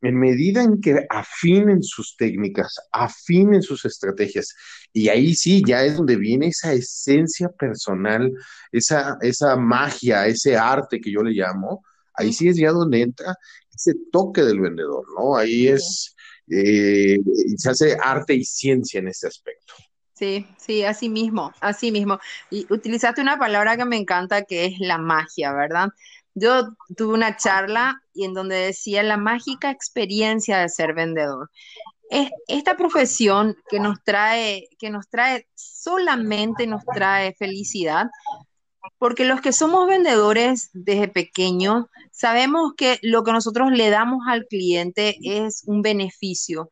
en 0.00 0.18
medida 0.18 0.62
en 0.62 0.80
que 0.80 1.06
afinen 1.10 1.82
sus 1.82 2.16
técnicas, 2.16 2.76
afinen 2.92 3.62
sus 3.62 3.84
estrategias, 3.84 4.54
y 4.92 5.08
ahí 5.08 5.34
sí, 5.34 5.62
ya 5.66 5.84
es 5.84 5.96
donde 5.96 6.16
viene 6.16 6.48
esa 6.48 6.72
esencia 6.72 7.48
personal, 7.48 8.32
esa, 8.72 9.18
esa 9.20 9.56
magia, 9.56 10.26
ese 10.26 10.56
arte 10.56 11.00
que 11.00 11.12
yo 11.12 11.22
le 11.22 11.32
llamo, 11.32 11.82
ahí 12.14 12.32
sí 12.32 12.48
es 12.48 12.56
ya 12.56 12.70
donde 12.70 13.02
entra 13.02 13.34
ese 13.74 13.94
toque 14.10 14.42
del 14.42 14.60
vendedor, 14.60 15.04
¿no? 15.16 15.36
Ahí 15.36 15.68
es, 15.68 16.14
eh, 16.50 17.18
se 17.56 17.70
hace 17.70 17.96
arte 18.02 18.34
y 18.34 18.44
ciencia 18.44 18.98
en 18.98 19.08
ese 19.08 19.26
aspecto. 19.26 19.74
Sí, 20.14 20.44
sí, 20.56 20.82
así 20.82 21.08
mismo, 21.08 21.52
así 21.60 21.92
mismo. 21.92 22.18
Y 22.50 22.66
utilizaste 22.70 23.20
una 23.20 23.38
palabra 23.38 23.76
que 23.76 23.84
me 23.84 23.96
encanta 23.96 24.42
que 24.42 24.64
es 24.64 24.80
la 24.80 24.98
magia, 24.98 25.52
¿verdad? 25.52 25.90
Yo 26.40 26.68
tuve 26.96 27.14
una 27.14 27.36
charla 27.36 28.00
y 28.12 28.24
en 28.24 28.34
donde 28.34 28.56
decía 28.56 29.02
la 29.02 29.16
mágica 29.16 29.70
experiencia 29.70 30.58
de 30.58 30.68
ser 30.68 30.94
vendedor. 30.94 31.50
esta 32.46 32.76
profesión 32.76 33.56
que 33.70 33.80
nos 33.80 34.02
trae, 34.02 34.68
que 34.78 34.90
nos 34.90 35.08
trae 35.08 35.46
solamente 35.54 36.66
nos 36.66 36.82
trae 36.86 37.34
felicidad, 37.34 38.06
porque 38.98 39.24
los 39.24 39.40
que 39.40 39.52
somos 39.52 39.86
vendedores 39.86 40.70
desde 40.72 41.08
pequeños 41.08 41.86
sabemos 42.10 42.72
que 42.76 42.98
lo 43.02 43.24
que 43.24 43.32
nosotros 43.32 43.70
le 43.72 43.90
damos 43.90 44.20
al 44.26 44.46
cliente 44.46 45.16
es 45.22 45.62
un 45.66 45.82
beneficio. 45.82 46.70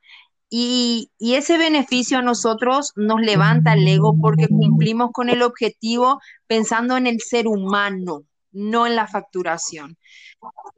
Y, 0.49 1.11
ese 1.19 1.59
beneficio 1.59 2.19
a 2.19 2.23
nosotros 2.23 2.93
nos 2.97 3.21
levanta 3.21 3.75
el 3.75 3.87
ego 3.87 4.17
porque 4.21 4.49
cumplimos 4.49 5.11
con 5.13 5.29
el 5.29 5.43
objetivo 5.43 6.21
pensando 6.47 6.97
en 6.97 7.07
el 7.07 7.21
ser 7.21 7.49
humano, 7.49 8.25
no 8.57 8.87
en 8.87 8.97
la 8.97 9.07
facturación. 9.07 9.99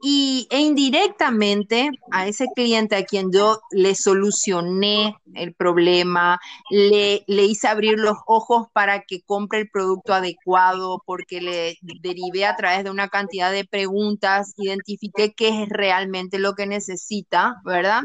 Y 0.01 0.47
e 0.51 0.59
indirectamente 0.59 1.89
a 2.11 2.27
ese 2.27 2.47
cliente 2.55 2.95
a 2.95 3.05
quien 3.05 3.31
yo 3.31 3.59
le 3.71 3.95
solucioné 3.95 5.15
el 5.33 5.53
problema, 5.53 6.39
le, 6.69 7.23
le 7.27 7.45
hice 7.45 7.67
abrir 7.67 7.99
los 7.99 8.17
ojos 8.25 8.67
para 8.73 9.01
que 9.01 9.21
compre 9.21 9.59
el 9.59 9.69
producto 9.69 10.13
adecuado, 10.13 11.01
porque 11.05 11.41
le 11.41 11.77
derivé 12.01 12.45
a 12.45 12.55
través 12.55 12.83
de 12.83 12.91
una 12.91 13.09
cantidad 13.09 13.51
de 13.51 13.65
preguntas, 13.65 14.53
identifiqué 14.57 15.33
qué 15.33 15.63
es 15.63 15.69
realmente 15.69 16.39
lo 16.39 16.53
que 16.53 16.65
necesita, 16.65 17.55
¿verdad? 17.65 18.03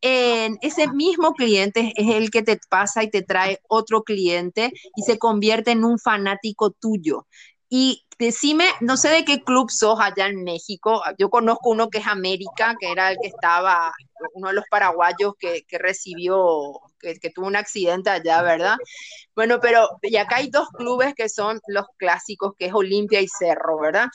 En 0.00 0.58
ese 0.62 0.88
mismo 0.92 1.32
cliente 1.32 1.92
es 1.96 2.14
el 2.14 2.30
que 2.30 2.42
te 2.42 2.58
pasa 2.68 3.02
y 3.02 3.10
te 3.10 3.22
trae 3.22 3.60
otro 3.68 4.02
cliente 4.02 4.72
y 4.94 5.02
se 5.02 5.18
convierte 5.18 5.72
en 5.72 5.84
un 5.84 5.98
fanático 5.98 6.70
tuyo. 6.70 7.26
Y 7.68 8.05
decime, 8.18 8.66
no 8.80 8.96
sé 8.96 9.08
de 9.10 9.24
qué 9.24 9.42
club 9.42 9.70
sos 9.70 9.98
allá 10.00 10.26
en 10.26 10.44
México. 10.44 11.02
Yo 11.18 11.30
conozco 11.30 11.70
uno 11.70 11.90
que 11.90 11.98
es 11.98 12.06
América, 12.06 12.74
que 12.80 12.90
era 12.90 13.10
el 13.10 13.18
que 13.20 13.28
estaba, 13.28 13.92
uno 14.34 14.48
de 14.48 14.54
los 14.54 14.64
paraguayos 14.70 15.34
que, 15.38 15.64
recibió, 15.78 16.80
que, 16.98 17.30
tuvo 17.30 17.46
un 17.46 17.56
accidente 17.56 18.10
allá, 18.10 18.42
¿verdad? 18.42 18.76
Bueno, 19.34 19.58
pero 19.60 19.88
y 20.02 20.16
acá 20.16 20.36
hay 20.36 20.48
dos 20.48 20.68
clubes 20.70 21.14
que 21.14 21.28
son 21.28 21.60
los 21.68 21.86
clásicos, 21.96 22.54
que 22.58 22.66
es 22.66 22.74
Olimpia 22.74 23.20
y 23.20 23.28
Cerro, 23.28 23.78
¿verdad? 23.80 24.06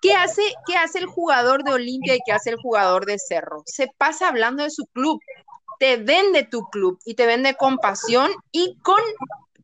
¿Qué 0.00 0.12
hace, 0.14 0.42
¿Qué 0.66 0.76
hace 0.76 0.98
el 0.98 1.06
jugador 1.06 1.64
de 1.64 1.72
Olimpia 1.72 2.14
y 2.14 2.20
qué 2.24 2.32
hace 2.32 2.50
el 2.50 2.56
jugador 2.56 3.06
de 3.06 3.18
Cerro? 3.18 3.62
Se 3.66 3.88
pasa 3.96 4.28
hablando 4.28 4.62
de 4.62 4.70
su 4.70 4.86
club, 4.86 5.20
te 5.78 5.96
vende 5.96 6.44
tu 6.44 6.62
club 6.70 6.98
y 7.04 7.14
te 7.14 7.26
vende 7.26 7.54
con 7.54 7.78
pasión 7.78 8.30
y 8.52 8.76
con 8.82 9.00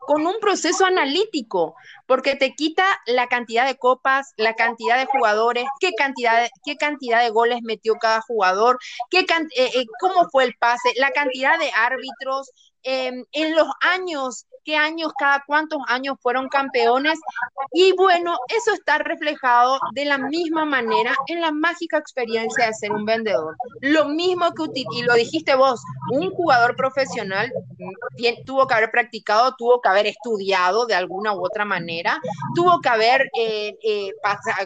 con 0.07 0.27
un 0.27 0.35
proceso 0.41 0.85
analítico, 0.85 1.75
porque 2.07 2.37
te 2.37 2.55
quita 2.55 2.85
la 3.07 3.29
cantidad 3.29 3.67
de 3.67 3.77
copas, 3.77 4.33
la 4.37 4.55
cantidad 4.55 4.99
de 4.99 5.07
jugadores, 5.07 5.65
qué 5.81 5.93
cantidad 5.97 6.43
de, 6.43 6.51
qué 6.65 6.77
cantidad 6.77 7.23
de 7.23 7.31
goles 7.31 7.61
metió 7.63 7.95
cada 7.95 8.21
jugador, 8.21 8.79
qué, 9.11 9.21
eh, 9.21 9.71
eh, 9.75 9.85
cómo 10.01 10.29
fue 10.31 10.45
el 10.45 10.55
pase, 10.59 10.93
la 10.97 11.11
cantidad 11.11 11.59
de 11.59 11.71
árbitros, 11.75 12.51
em, 12.83 13.25
en 13.33 13.57
los 13.57 13.69
años 13.81 14.47
qué 14.65 14.77
años, 14.77 15.13
cada 15.19 15.43
cuántos 15.47 15.81
años 15.89 16.17
fueron 16.21 16.49
campeones. 16.49 17.19
Y 17.73 17.93
bueno, 17.97 18.37
eso 18.49 18.73
está 18.73 18.99
reflejado 18.99 19.79
de 19.95 20.05
la 20.05 20.19
misma 20.19 20.65
manera 20.65 21.15
en 21.27 21.41
la 21.41 21.53
mágica 21.53 21.99
experiencia 21.99 22.67
de 22.67 22.75
ser 22.75 22.93
un 22.93 23.05
vendedor. 23.05 23.57
Lo 23.81 24.07
mismo 24.07 24.53
que, 24.53 24.85
y 24.93 25.03
lo 25.03 25.15
dijiste 25.15 25.55
vos, 25.55 25.81
un 26.11 26.31
jugador 26.31 26.77
profesional 26.77 27.53
mm, 27.79 28.45
tuvo 28.45 28.67
que 28.67 28.75
haber 28.75 28.91
practicado, 28.91 29.55
tuvo 29.57 29.81
que 29.81 29.89
haber 29.89 30.07
estudiado 30.07 30.87
de 30.87 30.95
alguna 30.95 31.35
u 31.35 31.45
otra 31.45 31.65
manera, 31.65 32.21
tuvo 32.55 32.81
que 32.81 32.89
haber 32.89 33.31
eh, 33.39 33.77
eh, 33.83 34.11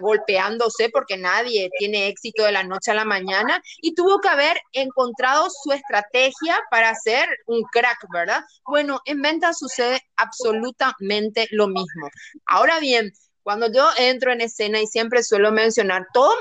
golpeándose 0.00 0.90
porque 0.90 1.16
nadie 1.16 1.70
tiene 1.78 2.09
éxito 2.09 2.44
de 2.44 2.52
la 2.52 2.62
noche 2.62 2.90
a 2.90 2.94
la 2.94 3.04
mañana 3.04 3.62
y 3.80 3.94
tuvo 3.94 4.20
que 4.20 4.28
haber 4.28 4.61
encontrado 4.72 5.48
su 5.50 5.72
estrategia 5.72 6.61
para 6.70 6.94
ser 6.94 7.28
un 7.46 7.62
crack, 7.62 8.06
¿verdad? 8.12 8.44
Bueno, 8.66 9.00
en 9.04 9.22
venta 9.22 9.52
sucede 9.52 9.86
absolutamente 10.16 11.49
lo 11.51 11.68
mismo. 11.68 12.09
Ahora 12.46 12.81
bien, 12.81 13.12
cuando 13.42 13.70
yo 13.70 13.88
entro 13.96 14.33
en 14.33 14.40
escena 14.40 14.81
y 14.81 14.87
siempre 14.87 15.22
suelo 15.22 15.53
mencionar, 15.53 16.07
todo, 16.12 16.35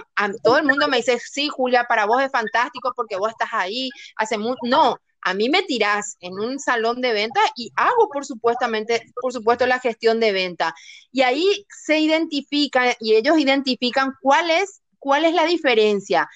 todo 0.43 0.57
el 0.57 0.65
mundo 0.65 0.87
me 0.87 0.97
dice, 0.97 1.19
sí, 1.19 1.49
Julia, 1.49 1.85
para 1.87 2.05
vos 2.05 2.21
es 2.21 2.31
fantástico 2.31 2.93
porque 2.95 3.17
vos 3.17 3.29
estás 3.29 3.49
ahí, 3.51 3.89
hace 4.15 4.37
mucho, 4.37 4.57
no, 4.63 4.97
a 5.21 5.33
mí 5.33 5.49
me 5.49 5.63
tirás 5.63 6.17
en 6.19 6.33
un 6.33 6.59
salón 6.59 7.01
de 7.01 7.13
venta 7.13 7.39
y 7.55 7.71
hago 7.75 8.09
por 8.11 8.25
supuestamente, 8.25 9.03
por 9.21 9.33
supuesto 9.33 9.65
la 9.65 9.79
gestión 9.79 10.19
de 10.19 10.31
venta. 10.31 10.73
Y 11.11 11.21
ahí 11.21 11.65
se 11.69 11.99
identifica 11.99 12.95
y 12.99 13.15
ellos 13.15 13.37
identifican 13.37 14.13
cuál 14.21 14.49
es, 14.49 14.81
cuál 14.99 15.25
es 15.25 15.33
la 15.33 15.45
diferencia 15.45 16.27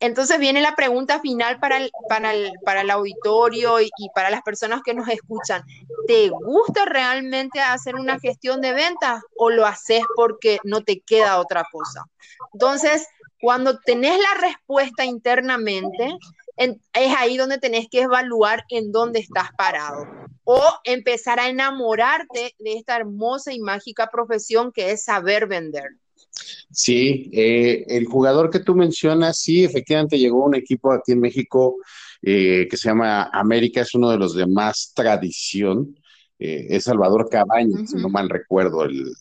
entonces 0.00 0.38
viene 0.38 0.60
la 0.60 0.76
pregunta 0.76 1.20
final 1.20 1.58
para 1.58 1.78
el, 1.78 1.90
para 2.08 2.32
el, 2.32 2.52
para 2.64 2.82
el 2.82 2.90
auditorio 2.90 3.80
y, 3.80 3.90
para 4.14 4.30
las 4.30 4.42
personas 4.42 4.82
que 4.84 4.94
nos 4.94 5.08
escuchan. 5.08 5.62
¿Te 6.06 6.28
gusta 6.28 6.84
realmente 6.84 7.60
hacer 7.60 7.96
una 7.96 8.20
gestión 8.20 8.60
de 8.60 8.72
ventas 8.72 9.22
o 9.36 9.50
lo 9.50 9.66
haces 9.66 10.02
porque 10.14 10.58
no 10.62 10.82
te 10.82 11.00
queda 11.00 11.40
otra 11.40 11.64
cosa? 11.70 12.04
Entonces, 12.52 13.08
cuando 13.40 13.78
tenés 13.80 14.18
la 14.18 14.40
respuesta 14.40 15.04
internamente, 15.04 16.16
es 16.56 17.16
ahí 17.16 17.36
donde 17.36 17.58
tenés 17.58 17.88
que 17.90 18.02
evaluar 18.02 18.64
en 18.68 18.92
dónde 18.92 19.20
estás 19.20 19.50
parado 19.56 20.06
o 20.44 20.62
empezar 20.84 21.38
a 21.40 21.48
enamorarte 21.48 22.54
de 22.58 22.72
esta 22.72 22.96
hermosa 22.96 23.52
y 23.52 23.60
mágica 23.60 24.08
profesión 24.10 24.72
que 24.72 24.92
es 24.92 25.04
saber 25.04 25.46
vender. 25.46 25.90
Sí, 26.70 27.30
eh, 27.32 27.84
el 27.88 28.06
jugador 28.06 28.50
que 28.50 28.60
tú 28.60 28.74
mencionas, 28.74 29.40
sí, 29.40 29.64
efectivamente 29.64 30.18
llegó 30.18 30.44
un 30.44 30.54
equipo 30.54 30.92
aquí 30.92 31.12
en 31.12 31.20
México 31.20 31.76
eh, 32.22 32.66
que 32.70 32.76
se 32.76 32.88
llama 32.88 33.30
América, 33.32 33.80
es 33.80 33.94
uno 33.94 34.10
de 34.10 34.18
los 34.18 34.34
de 34.34 34.46
más 34.46 34.92
tradición, 34.94 35.96
eh, 36.38 36.66
es 36.70 36.84
Salvador 36.84 37.28
Cabañas, 37.30 37.90
si 37.90 37.96
no 37.96 38.08
mal 38.08 38.28
recuerdo. 38.28 38.84
El, 38.84 39.12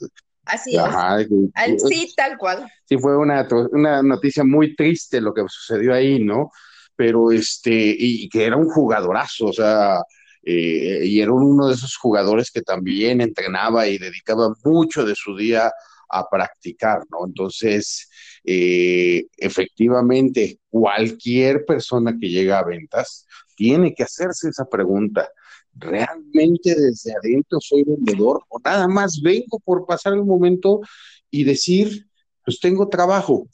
Así 0.46 0.76
es. 0.76 1.84
sí, 1.88 2.14
tal 2.16 2.38
cual. 2.38 2.70
Sí, 2.86 2.98
fue 2.98 3.18
una, 3.18 3.48
una 3.72 4.02
noticia 4.02 4.44
muy 4.44 4.76
triste 4.76 5.20
lo 5.20 5.34
que 5.34 5.44
sucedió 5.48 5.94
ahí, 5.94 6.24
¿no? 6.24 6.52
Pero 6.96 7.32
este, 7.32 7.96
y 7.98 8.28
que 8.30 8.46
era 8.46 8.56
un 8.56 8.70
jugadorazo, 8.70 9.48
o 9.48 9.54
sea, 9.54 10.00
y 10.42 11.20
era 11.20 11.34
uno 11.34 11.68
de 11.68 11.74
esos 11.74 11.98
jugadores 11.98 12.50
que 12.50 12.62
también 12.62 13.20
entrenaba 13.20 13.88
y 13.88 13.98
dedicaba 13.98 14.54
mucho 14.64 15.06
de 15.06 15.14
su 15.14 15.36
día 15.36 15.72
a 16.10 16.30
practicar, 16.30 17.00
¿no? 17.12 17.26
Entonces, 17.26 18.10
eh, 18.44 19.26
efectivamente, 19.38 20.60
cualquier 20.70 21.66
persona 21.66 22.16
que 22.20 22.30
llega 22.30 22.60
a 22.60 22.66
ventas 22.66 23.26
tiene 23.56 23.94
que 23.94 24.04
hacerse 24.04 24.50
esa 24.50 24.66
pregunta. 24.70 25.30
¿Realmente 25.74 26.76
desde 26.76 27.14
adentro 27.14 27.60
soy 27.62 27.84
vendedor 27.84 28.44
o 28.50 28.60
nada 28.64 28.88
más 28.88 29.22
vengo 29.22 29.60
por 29.64 29.86
pasar 29.86 30.14
el 30.14 30.24
momento 30.24 30.82
y 31.30 31.44
decir, 31.44 32.08
pues 32.44 32.60
tengo 32.60 32.88
trabajo? 32.90 33.48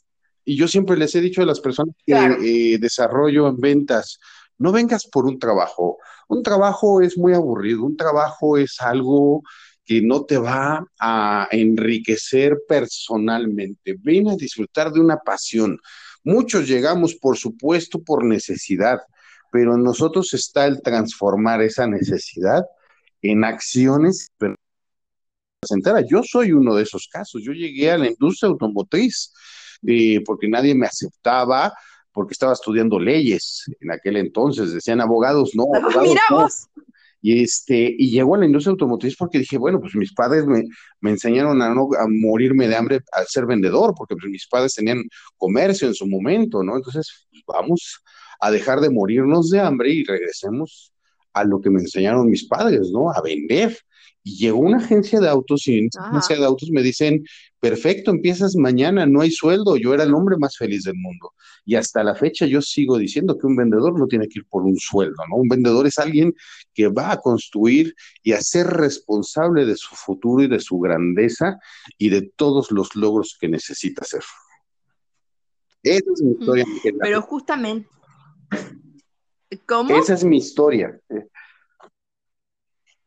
Y 0.44 0.56
yo 0.56 0.68
siempre 0.68 0.96
les 0.96 1.14
he 1.14 1.20
dicho 1.20 1.42
a 1.42 1.46
las 1.46 1.60
personas 1.60 1.94
que 2.06 2.14
eh, 2.14 2.78
desarrollo 2.78 3.48
en 3.48 3.58
ventas, 3.58 4.20
no 4.58 4.72
vengas 4.72 5.06
por 5.06 5.26
un 5.26 5.38
trabajo. 5.38 5.98
Un 6.28 6.42
trabajo 6.42 7.00
es 7.00 7.18
muy 7.18 7.34
aburrido, 7.34 7.84
un 7.84 7.96
trabajo 7.96 8.56
es 8.56 8.80
algo 8.80 9.42
que 9.84 10.00
no 10.00 10.24
te 10.24 10.38
va 10.38 10.86
a 10.98 11.48
enriquecer 11.50 12.56
personalmente. 12.68 13.96
Ven 14.00 14.28
a 14.28 14.36
disfrutar 14.36 14.92
de 14.92 15.00
una 15.00 15.18
pasión. 15.18 15.78
Muchos 16.22 16.66
llegamos, 16.66 17.14
por 17.14 17.36
supuesto, 17.36 18.02
por 18.02 18.24
necesidad, 18.24 18.98
pero 19.52 19.74
en 19.74 19.82
nosotros 19.82 20.32
está 20.32 20.66
el 20.66 20.80
transformar 20.80 21.60
esa 21.62 21.86
necesidad 21.86 22.64
en 23.20 23.44
acciones. 23.44 24.30
Yo 26.08 26.22
soy 26.22 26.52
uno 26.52 26.74
de 26.74 26.82
esos 26.82 27.08
casos. 27.10 27.42
Yo 27.42 27.52
llegué 27.52 27.90
a 27.90 27.98
la 27.98 28.08
industria 28.08 28.48
automotriz 28.48 29.32
eh, 29.86 30.22
porque 30.24 30.48
nadie 30.48 30.74
me 30.74 30.86
aceptaba, 30.86 31.72
porque 32.12 32.32
estaba 32.32 32.52
estudiando 32.52 32.98
leyes 32.98 33.64
en 33.80 33.90
aquel 33.90 34.16
entonces. 34.16 34.72
Decían 34.72 35.00
abogados, 35.00 35.52
no. 35.54 35.64
Abogados, 35.74 36.68
y, 37.26 37.42
este, 37.42 37.96
y 37.98 38.10
llegó 38.10 38.34
a 38.34 38.38
la 38.38 38.44
industria 38.44 38.72
automotriz 38.72 39.16
porque 39.16 39.38
dije, 39.38 39.56
bueno, 39.56 39.80
pues 39.80 39.96
mis 39.96 40.12
padres 40.12 40.44
me, 40.44 40.64
me 41.00 41.12
enseñaron 41.12 41.62
a 41.62 41.74
no 41.74 41.88
a 41.98 42.06
morirme 42.06 42.68
de 42.68 42.76
hambre 42.76 43.00
al 43.12 43.26
ser 43.26 43.46
vendedor, 43.46 43.94
porque 43.96 44.14
pues, 44.14 44.30
mis 44.30 44.46
padres 44.46 44.74
tenían 44.74 45.02
comercio 45.38 45.88
en 45.88 45.94
su 45.94 46.06
momento, 46.06 46.62
¿no? 46.62 46.76
Entonces, 46.76 47.26
pues, 47.30 47.42
vamos 47.46 48.02
a 48.40 48.50
dejar 48.50 48.80
de 48.80 48.90
morirnos 48.90 49.48
de 49.48 49.58
hambre 49.58 49.88
y 49.90 50.04
regresemos 50.04 50.92
a 51.34 51.44
lo 51.44 51.60
que 51.60 51.70
me 51.70 51.80
enseñaron 51.80 52.30
mis 52.30 52.46
padres, 52.46 52.90
¿no? 52.90 53.10
A 53.10 53.20
vender. 53.20 53.76
Y 54.26 54.38
llegó 54.38 54.60
una 54.60 54.78
agencia 54.78 55.20
de 55.20 55.28
autos 55.28 55.68
y 55.68 55.78
en 55.78 55.88
esa 55.88 56.08
agencia 56.08 56.36
de 56.38 56.46
autos 56.46 56.70
me 56.70 56.82
dicen, 56.82 57.22
perfecto, 57.60 58.10
empiezas 58.10 58.56
mañana, 58.56 59.04
no 59.04 59.20
hay 59.20 59.30
sueldo. 59.30 59.76
Yo 59.76 59.92
era 59.92 60.04
el 60.04 60.14
hombre 60.14 60.36
más 60.38 60.56
feliz 60.56 60.84
del 60.84 60.94
mundo. 60.94 61.32
Y 61.66 61.74
hasta 61.74 62.02
la 62.02 62.14
fecha 62.14 62.46
yo 62.46 62.62
sigo 62.62 62.96
diciendo 62.96 63.36
que 63.36 63.46
un 63.46 63.56
vendedor 63.56 63.98
no 63.98 64.06
tiene 64.06 64.26
que 64.28 64.38
ir 64.38 64.46
por 64.46 64.62
un 64.62 64.78
sueldo, 64.78 65.22
¿no? 65.28 65.36
Un 65.36 65.48
vendedor 65.48 65.86
es 65.86 65.98
alguien 65.98 66.34
que 66.72 66.88
va 66.88 67.12
a 67.12 67.20
construir 67.20 67.94
y 68.22 68.32
a 68.32 68.40
ser 68.40 68.66
responsable 68.66 69.66
de 69.66 69.76
su 69.76 69.94
futuro 69.94 70.42
y 70.42 70.48
de 70.48 70.60
su 70.60 70.78
grandeza 70.78 71.58
y 71.98 72.08
de 72.08 72.22
todos 72.34 72.70
los 72.70 72.96
logros 72.96 73.36
que 73.38 73.48
necesita 73.48 74.02
hacer. 74.02 74.22
Esa 75.82 76.12
es 76.14 76.22
mi 76.22 76.32
historia. 76.32 76.64
Pero 76.98 77.22
justamente, 77.22 77.88
¿cómo? 79.66 79.94
Esa 79.96 80.14
es 80.14 80.24
mi 80.24 80.38
historia. 80.38 80.98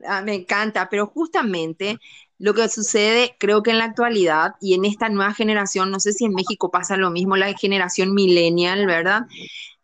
Ah, 0.07 0.21
me 0.21 0.35
encanta, 0.35 0.89
pero 0.89 1.07
justamente 1.07 1.99
lo 2.39 2.53
que 2.53 2.69
sucede, 2.69 3.35
creo 3.39 3.63
que 3.63 3.71
en 3.71 3.79
la 3.79 3.85
actualidad 3.85 4.55
y 4.61 4.73
en 4.75 4.85
esta 4.85 5.09
nueva 5.09 5.33
generación, 5.33 5.91
no 5.91 5.99
sé 5.99 6.13
si 6.13 6.25
en 6.25 6.33
México 6.33 6.69
pasa 6.69 6.97
lo 6.97 7.09
mismo, 7.09 7.35
la 7.35 7.53
generación 7.53 8.13
millennial, 8.13 8.85
¿verdad? 8.85 9.23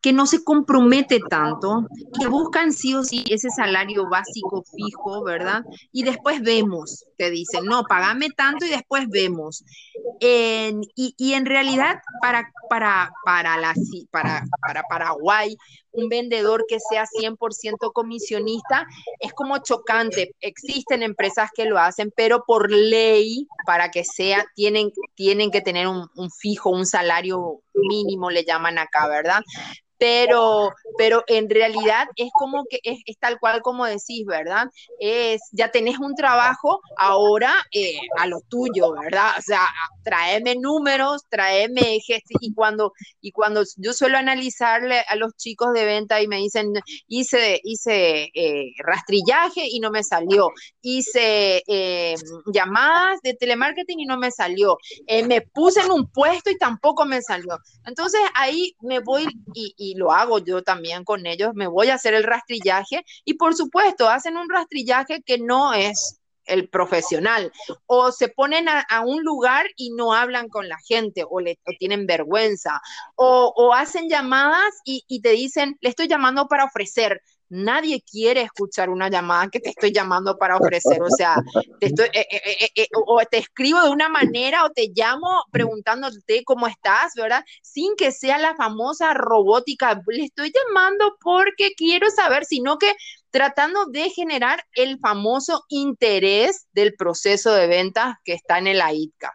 que 0.03 0.11
no 0.11 0.25
se 0.25 0.43
compromete 0.43 1.21
tanto, 1.29 1.87
que 2.19 2.27
buscan 2.27 2.73
sí 2.73 2.93
o 2.93 3.05
sí 3.05 3.23
ese 3.29 3.49
salario 3.49 4.09
básico 4.09 4.61
fijo, 4.75 5.23
¿verdad? 5.23 5.63
Y 5.93 6.03
después 6.03 6.41
vemos, 6.41 7.05
te 7.17 7.31
dicen, 7.31 7.63
no, 7.63 7.85
pagame 7.85 8.27
tanto 8.35 8.65
y 8.65 8.69
después 8.69 9.07
vemos. 9.07 9.63
y, 10.19 11.33
en 11.33 11.45
realidad, 11.45 12.01
para, 12.21 12.51
para, 12.69 13.13
para, 13.23 13.57
la, 13.57 13.73
para, 14.11 14.43
para 14.61 14.83
Paraguay, 14.83 15.55
un 15.93 16.09
vendedor 16.09 16.65
que 16.67 16.79
sea 16.81 17.05
100% 17.05 17.93
comisionista 17.93 18.85
es 19.21 19.31
como 19.31 19.59
chocante. 19.59 20.35
Existen 20.41 21.01
empresas 21.01 21.49
que 21.55 21.63
lo 21.63 21.79
hacen, 21.79 22.11
pero 22.13 22.42
por 22.45 22.71
ley, 22.71 23.47
para 23.65 23.91
que 23.91 24.03
sea, 24.03 24.45
tienen, 24.55 24.91
tienen 25.15 25.51
que 25.51 25.61
tener 25.61 25.87
un, 25.87 26.07
un 26.15 26.29
fijo, 26.31 26.69
un 26.69 26.85
salario 26.85 27.61
mínimo, 27.73 28.29
le 28.29 28.43
llaman 28.43 28.77
acá, 28.77 29.07
¿verdad? 29.07 29.41
Pero, 30.03 30.73
pero 30.97 31.23
en 31.27 31.49
realidad 31.49 32.07
es 32.17 32.29
como 32.33 32.65
que 32.69 32.79
es, 32.83 32.99
tal 33.21 33.39
cual 33.39 33.61
como 33.61 33.85
decís, 33.85 34.25
¿verdad? 34.25 34.67
Es, 34.99 35.39
ya 35.53 35.71
tenés 35.71 35.97
un 35.97 36.13
trabajo, 36.13 36.81
ahora 36.97 37.53
eh, 37.71 37.95
a 38.17 38.27
lo 38.27 38.41
tuyo, 38.49 38.91
¿verdad? 38.91 39.31
O 39.39 39.41
sea, 39.41 39.65
tráeme 40.03 40.55
números, 40.55 41.21
tráeme 41.29 41.99
y 42.41 42.53
cuando, 42.53 42.91
y 43.21 43.31
cuando 43.31 43.63
yo 43.77 43.93
suelo 43.93 44.17
analizarle 44.17 45.05
a 45.07 45.15
los 45.15 45.37
chicos 45.37 45.71
de 45.71 45.85
venta 45.85 46.21
y 46.21 46.27
me 46.27 46.35
dicen, 46.35 46.73
hice, 47.07 47.61
hice 47.63 48.29
eh, 48.33 48.73
rastrillaje 48.79 49.65
y 49.69 49.79
no 49.79 49.89
me 49.89 50.03
salió, 50.03 50.49
hice 50.81 51.63
eh, 51.65 52.15
llamadas 52.53 53.21
de 53.23 53.35
telemarketing 53.35 54.01
y 54.01 54.05
no 54.05 54.17
me 54.17 54.31
salió, 54.31 54.77
me 55.07 55.39
puse 55.39 55.79
en 55.79 55.91
un 55.91 56.07
puesto 56.11 56.51
y 56.51 56.57
tampoco 56.57 57.05
me 57.05 57.21
salió. 57.21 57.57
Entonces 57.85 58.19
ahí 58.35 58.75
me 58.81 58.99
voy 58.99 59.25
y 59.53 59.92
lo 59.95 60.11
hago 60.11 60.39
yo 60.39 60.63
también 60.63 61.03
con 61.03 61.25
ellos, 61.25 61.51
me 61.53 61.67
voy 61.67 61.89
a 61.89 61.95
hacer 61.95 62.13
el 62.13 62.23
rastrillaje 62.23 63.03
y 63.25 63.35
por 63.35 63.55
supuesto 63.55 64.09
hacen 64.09 64.37
un 64.37 64.49
rastrillaje 64.49 65.21
que 65.23 65.37
no 65.37 65.73
es 65.73 66.19
el 66.45 66.69
profesional, 66.69 67.51
o 67.85 68.11
se 68.11 68.27
ponen 68.27 68.67
a, 68.67 69.01
un 69.05 69.23
lugar 69.23 69.65
y 69.77 69.91
no 69.91 70.13
hablan 70.13 70.49
con 70.49 70.67
la 70.67 70.77
gente, 70.85 71.23
o, 71.29 71.39
le, 71.39 71.57
tienen 71.79 72.05
vergüenza, 72.05 72.81
o, 73.15 73.73
hacen 73.73 74.09
llamadas 74.09 74.73
y, 74.85 75.03
y, 75.07 75.21
te 75.21 75.29
dicen, 75.29 75.77
le 75.81 75.89
estoy 75.89 76.07
llamando 76.07 76.47
para 76.47 76.65
ofrecer, 76.65 77.21
nadie 77.53 78.01
quiere 78.01 78.41
escuchar 78.41 78.89
una 78.89 79.09
llamada 79.09 79.47
que 79.49 79.59
te 79.59 79.69
estoy 79.69 79.91
llamando 79.91 80.37
para 80.37 80.57
ofrecer, 80.57 81.01
o 81.01 81.09
sea, 81.09 81.35
te 81.79 81.87
estoy, 81.87 82.07
eh, 82.13 82.27
eh, 82.31 82.69
eh, 82.75 82.87
o 83.05 83.21
te 83.29 83.37
escribo 83.37 83.81
de 83.81 83.91
una 83.91 84.09
manera 84.09 84.65
o 84.65 84.71
te 84.71 84.91
llamo 84.93 85.43
preguntándote 85.51 86.43
cómo 86.43 86.67
estás, 86.67 87.13
¿verdad? 87.15 87.43
Sin 87.61 87.95
que 87.95 88.11
sea 88.11 88.39
la 88.39 88.55
famosa 88.55 89.13
robótica, 89.13 90.01
le 90.07 90.25
estoy 90.25 90.51
llamando 90.51 91.15
porque 91.21 91.73
quiero 91.77 92.09
saber, 92.09 92.45
sino 92.45 92.79
que 92.79 92.91
tratando 93.29 93.85
de 93.85 94.09
generar 94.09 94.63
el 94.73 94.97
famoso 94.99 95.63
interés 95.69 96.67
del 96.71 96.95
proceso 96.95 97.53
de 97.53 97.67
ventas 97.67 98.15
que 98.23 98.33
está 98.33 98.57
en 98.57 98.67
el 98.67 98.81
AITCA. 98.81 99.31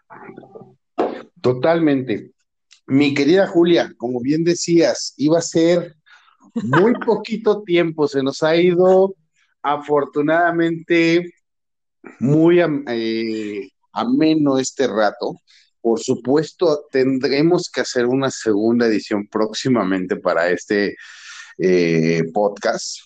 Totalmente. 1.41 2.33
Mi 2.87 3.15
querida 3.15 3.47
Julia, 3.47 3.93
como 3.97 4.21
bien 4.21 4.43
decías, 4.45 5.15
iba 5.19 5.39
a 5.39 5.43
ser 5.43 5.98
muy 6.55 6.95
poquito 6.95 7.63
tiempo, 7.63 8.09
se 8.09 8.23
nos 8.23 8.43
ha 8.43 8.57
ido 8.57 9.15
afortunadamente 9.63 11.33
muy 12.21 12.61
eh, 12.61 13.69
ameno 13.93 14.59
este 14.59 14.87
rato. 14.87 15.37
Por 15.81 16.01
supuesto, 16.01 16.87
tendremos 16.91 17.71
que 17.71 17.81
hacer 17.81 18.07
una 18.07 18.31
segunda 18.31 18.87
edición 18.87 19.27
próximamente 19.29 20.17
para 20.17 20.51
este 20.51 20.97
eh, 21.59 22.25
podcast, 22.33 22.99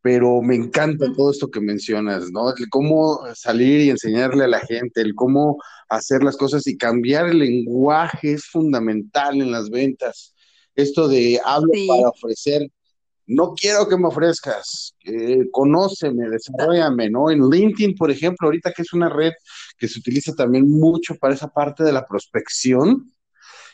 pero 0.00 0.40
me 0.42 0.54
encanta 0.54 1.12
todo 1.16 1.30
esto 1.30 1.50
que 1.50 1.60
mencionas, 1.60 2.30
¿no? 2.30 2.54
El 2.54 2.68
cómo 2.70 3.20
salir 3.34 3.80
y 3.80 3.90
enseñarle 3.90 4.44
a 4.44 4.48
la 4.48 4.60
gente, 4.60 5.00
el 5.00 5.14
cómo 5.14 5.58
hacer 5.88 6.22
las 6.22 6.36
cosas 6.36 6.66
y 6.66 6.76
cambiar 6.76 7.28
el 7.28 7.38
lenguaje 7.40 8.32
es 8.32 8.44
fundamental 8.46 9.40
en 9.40 9.50
las 9.50 9.70
ventas 9.70 10.34
esto 10.78 11.08
de 11.08 11.40
hablo 11.44 11.72
para 11.88 12.08
ofrecer, 12.08 12.70
no 13.26 13.52
quiero 13.54 13.88
que 13.88 13.98
me 13.98 14.06
ofrezcas, 14.06 14.94
eh, 15.04 15.50
conóceme, 15.50 16.30
desarrollame, 16.30 17.10
¿no? 17.10 17.30
En 17.30 17.50
LinkedIn, 17.50 17.94
por 17.96 18.10
ejemplo, 18.10 18.46
ahorita 18.46 18.72
que 18.72 18.82
es 18.82 18.92
una 18.92 19.08
red 19.08 19.32
que 19.76 19.88
se 19.88 19.98
utiliza 19.98 20.34
también 20.34 20.70
mucho 20.70 21.16
para 21.16 21.34
esa 21.34 21.48
parte 21.48 21.82
de 21.82 21.92
la 21.92 22.06
prospección 22.06 23.12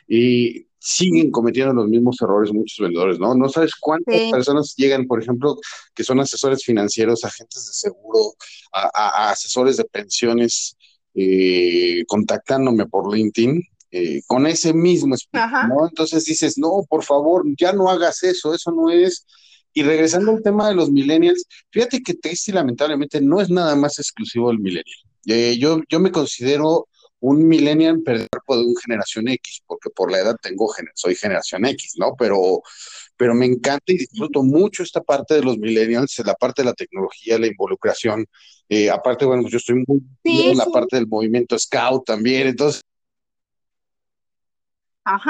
y 0.08 0.66
siguen 0.78 1.30
cometiendo 1.30 1.74
los 1.74 1.88
mismos 1.88 2.16
errores 2.20 2.52
muchos 2.52 2.78
vendedores, 2.80 3.18
¿no? 3.18 3.34
No 3.34 3.48
sabes 3.48 3.72
cuántas 3.78 4.30
personas 4.30 4.74
llegan, 4.76 5.06
por 5.06 5.22
ejemplo, 5.22 5.56
que 5.94 6.04
son 6.04 6.20
asesores 6.20 6.64
financieros, 6.64 7.24
agentes 7.24 7.66
de 7.66 7.72
seguro, 7.72 8.34
a, 8.72 9.30
asesores 9.30 9.76
de 9.76 9.84
pensiones, 9.84 10.76
eh, 11.14 12.02
contactándome 12.06 12.86
por 12.86 13.14
LinkedIn 13.14 13.62
eh, 13.96 14.22
con 14.26 14.44
ese 14.48 14.74
mismo 14.74 15.14
espíritu, 15.14 15.68
¿no? 15.68 15.86
Entonces 15.86 16.24
dices, 16.24 16.58
no, 16.58 16.84
por 16.88 17.04
favor, 17.04 17.44
ya 17.56 17.72
no 17.72 17.88
hagas 17.88 18.24
eso, 18.24 18.52
eso 18.52 18.72
no 18.72 18.90
es. 18.90 19.24
Y 19.72 19.84
regresando 19.84 20.32
al 20.32 20.42
tema 20.42 20.68
de 20.68 20.74
los 20.74 20.90
millennials, 20.90 21.46
fíjate 21.70 22.02
que 22.02 22.14
triste 22.14 22.50
y 22.50 22.54
lamentablemente 22.54 23.20
no 23.20 23.40
es 23.40 23.50
nada 23.50 23.76
más 23.76 24.00
exclusivo 24.00 24.48
del 24.48 24.58
millennial. 24.58 24.98
Eh, 25.26 25.58
yo, 25.60 25.78
yo 25.88 26.00
me 26.00 26.10
considero 26.10 26.88
un 27.20 27.46
millennial 27.46 28.02
pero 28.04 28.18
de 28.18 28.64
un 28.64 28.74
generación 28.84 29.28
X, 29.28 29.62
porque 29.64 29.90
por 29.90 30.10
la 30.10 30.18
edad 30.18 30.36
tengo, 30.42 30.68
soy 30.96 31.14
generación 31.14 31.64
X, 31.64 31.94
¿no? 31.96 32.16
Pero, 32.18 32.62
pero 33.16 33.32
me 33.32 33.46
encanta 33.46 33.92
y 33.92 33.98
disfruto 33.98 34.42
mucho 34.42 34.82
esta 34.82 35.02
parte 35.02 35.34
de 35.34 35.42
los 35.42 35.56
millennials, 35.56 36.20
la 36.26 36.34
parte 36.34 36.62
de 36.62 36.66
la 36.66 36.74
tecnología, 36.74 37.38
la 37.38 37.46
involucración. 37.46 38.26
Eh, 38.68 38.90
aparte, 38.90 39.24
bueno, 39.24 39.48
yo 39.48 39.58
estoy 39.58 39.84
muy 39.86 40.02
en 40.24 40.58
la 40.58 40.66
parte 40.66 40.96
del 40.96 41.06
movimiento 41.06 41.56
Scout 41.56 42.04
también, 42.04 42.48
entonces 42.48 42.82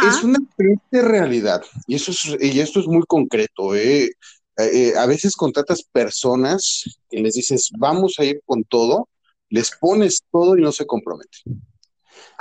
es 0.08 0.22
una 0.22 0.38
triste 0.56 1.02
realidad 1.02 1.62
y, 1.86 1.96
eso 1.96 2.12
y 2.40 2.60
esto 2.60 2.80
es 2.80 2.86
muy 2.86 3.02
concreto. 3.06 3.74
¿eh? 3.74 4.04
Eh, 4.04 4.10
eh, 4.56 4.92
a 4.96 5.06
veces 5.06 5.34
contratas 5.34 5.82
personas 5.82 6.84
y 7.10 7.20
les 7.20 7.34
dices, 7.34 7.70
vamos 7.76 8.14
a 8.18 8.24
ir 8.24 8.40
con 8.46 8.62
todo, 8.64 9.08
les 9.48 9.72
pones 9.72 10.22
todo 10.30 10.56
y 10.56 10.62
no 10.62 10.70
se 10.70 10.86
comprometen. 10.86 11.60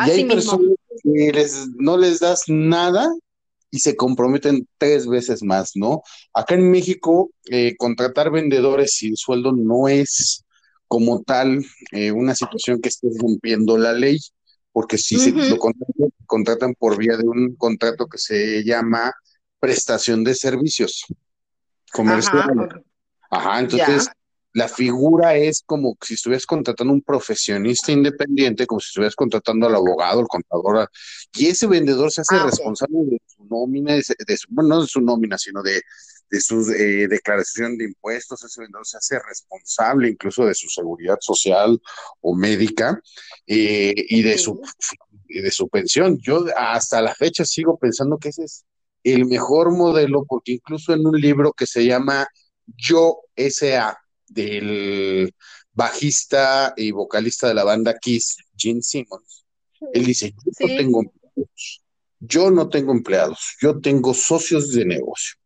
y 0.06 0.12
hay 0.12 0.26
personas 0.26 0.76
que 1.02 1.32
les, 1.34 1.68
no 1.76 1.98
les 1.98 2.20
das 2.20 2.44
nada 2.48 3.12
y 3.72 3.80
se 3.80 3.96
comprometen 3.96 4.68
tres 4.78 5.08
veces 5.08 5.42
más, 5.42 5.72
¿no? 5.74 6.04
Acá 6.34 6.54
en 6.54 6.70
México, 6.70 7.32
contratar 7.80 8.30
vendedores 8.30 8.94
sin 8.94 9.16
sueldo 9.18 9.52
no 9.52 9.88
es 9.88 10.46
como 10.88 11.24
tal 11.24 11.66
una 12.14 12.36
situación 12.36 12.80
que 12.80 12.90
esté 12.90 13.08
rompiendo 13.20 13.80
la 13.80 13.94
ley 13.94 14.20
porque 14.74 14.98
si 14.98 15.18
se 15.18 15.32
lo 15.32 15.58
contratan, 16.26 16.74
por 16.74 16.98
vía 16.98 17.16
de 17.16 17.26
un 17.26 17.56
contrato 17.56 18.08
que 18.08 18.18
se 18.18 18.64
llama 18.64 19.14
prestación 19.60 20.24
de 20.24 20.36
servicios 20.36 21.06
comerciales. 21.92 22.70
Ajá, 23.30 23.60
entonces 23.60 24.10
la 24.54 24.68
figura 24.68 25.36
es 25.36 25.64
como 25.66 25.98
si 26.02 26.16
estuvieras 26.16 26.46
contratando 26.46 26.94
un 26.94 27.02
profesionista 27.02 27.92
independiente, 27.92 28.68
como 28.68 28.80
si 28.80 28.88
estuvieras 28.88 29.16
contratando 29.16 29.68
al 29.68 29.76
abogado, 29.76 30.20
al 30.20 30.28
contador, 30.28 30.90
y 31.34 31.48
ese 31.48 31.68
vendedor 31.68 32.12
se 32.12 32.22
hace 32.22 32.36
ah, 32.36 32.46
responsable 32.46 33.00
de 33.06 33.22
su 33.26 33.46
nómina, 33.46 33.96
de, 33.96 34.04
bueno, 34.50 34.70
no 34.70 34.82
de 34.82 34.88
su 34.88 35.02
nómina, 35.02 35.38
sino 35.38 35.64
de, 35.64 35.82
de 36.34 36.42
su 36.42 36.68
eh, 36.72 37.08
declaración 37.08 37.78
de 37.78 37.84
impuestos, 37.86 38.44
ese 38.44 38.62
vendedor 38.62 38.88
se 38.88 38.98
hace 38.98 39.20
responsable 39.20 40.10
incluso 40.10 40.48
de 40.48 40.56
su 40.56 40.68
seguridad 40.68 41.18
social 41.22 41.80
o 42.22 42.36
médica 42.36 43.00
eh, 43.46 43.94
y, 43.96 44.24
de 44.24 44.40
su, 44.40 44.60
de 45.28 45.52
su 45.52 45.70
pensión. 45.70 46.18
Yo 46.24 46.44
hasta 46.58 47.04
la 47.04 47.14
fecha 47.14 47.46
sigo 47.46 47.78
pensando 47.78 48.18
que 48.18 48.30
ese 48.30 48.46
es 48.46 48.66
el 49.04 49.26
mejor 49.26 49.78
modelo 49.78 50.26
porque 50.28 50.54
incluso 50.54 50.92
en 50.96 51.06
un 51.06 51.22
libro 51.22 51.54
que 51.54 51.68
se 51.68 51.86
llama 51.86 52.28
Yo 52.66 53.20
S.A. 53.36 53.96
del 54.28 55.36
bajista 55.72 56.74
y 56.76 56.90
vocalista 56.90 57.48
de 57.48 57.54
la 57.54 57.64
banda 57.64 58.00
Kiss, 58.00 58.38
Gene 58.58 58.82
Simmons, 58.82 59.46
él 59.94 60.04
dice, 60.04 60.34
yo 60.34 60.68
no 60.68 60.78
tengo 60.78 61.02
empleados, 61.04 61.84
yo 62.20 62.50
no 62.50 62.70
tengo 62.70 62.92
empleados, 62.92 63.56
yo 63.62 63.80
tengo 63.80 64.16
socios 64.16 64.72
de 64.72 64.86
negocio 64.86 65.43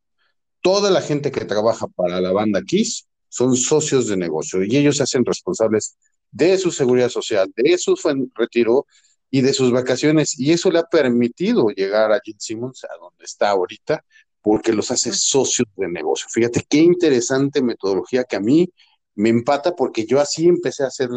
toda 0.61 0.91
la 0.91 1.01
gente 1.01 1.31
que 1.31 1.45
trabaja 1.45 1.87
para 1.87 2.21
la 2.21 2.31
banda 2.31 2.61
Kiss 2.61 3.07
son 3.29 3.55
socios 3.55 4.07
de 4.07 4.17
negocio 4.17 4.63
y 4.63 4.75
ellos 4.77 4.97
se 4.97 5.03
hacen 5.03 5.25
responsables 5.25 5.97
de 6.31 6.57
su 6.57 6.71
seguridad 6.71 7.09
social, 7.09 7.51
de 7.55 7.77
su 7.77 7.95
retiro 8.35 8.85
y 9.29 9.41
de 9.41 9.53
sus 9.53 9.71
vacaciones. 9.71 10.39
Y 10.39 10.51
eso 10.51 10.71
le 10.71 10.79
ha 10.79 10.83
permitido 10.83 11.69
llegar 11.69 12.11
a 12.11 12.19
Gene 12.23 12.39
Simmons, 12.39 12.83
a 12.83 12.97
donde 12.99 13.25
está 13.25 13.49
ahorita, 13.49 14.03
porque 14.41 14.73
los 14.73 14.91
hace 14.91 15.13
socios 15.13 15.67
de 15.75 15.89
negocio. 15.89 16.27
Fíjate 16.29 16.65
qué 16.67 16.77
interesante 16.77 17.61
metodología 17.61 18.23
que 18.23 18.37
a 18.37 18.39
mí 18.39 18.69
me 19.15 19.29
empata 19.29 19.75
porque 19.75 20.05
yo 20.05 20.19
así 20.19 20.47
empecé 20.47 20.83
a 20.83 20.91
ser 20.91 21.09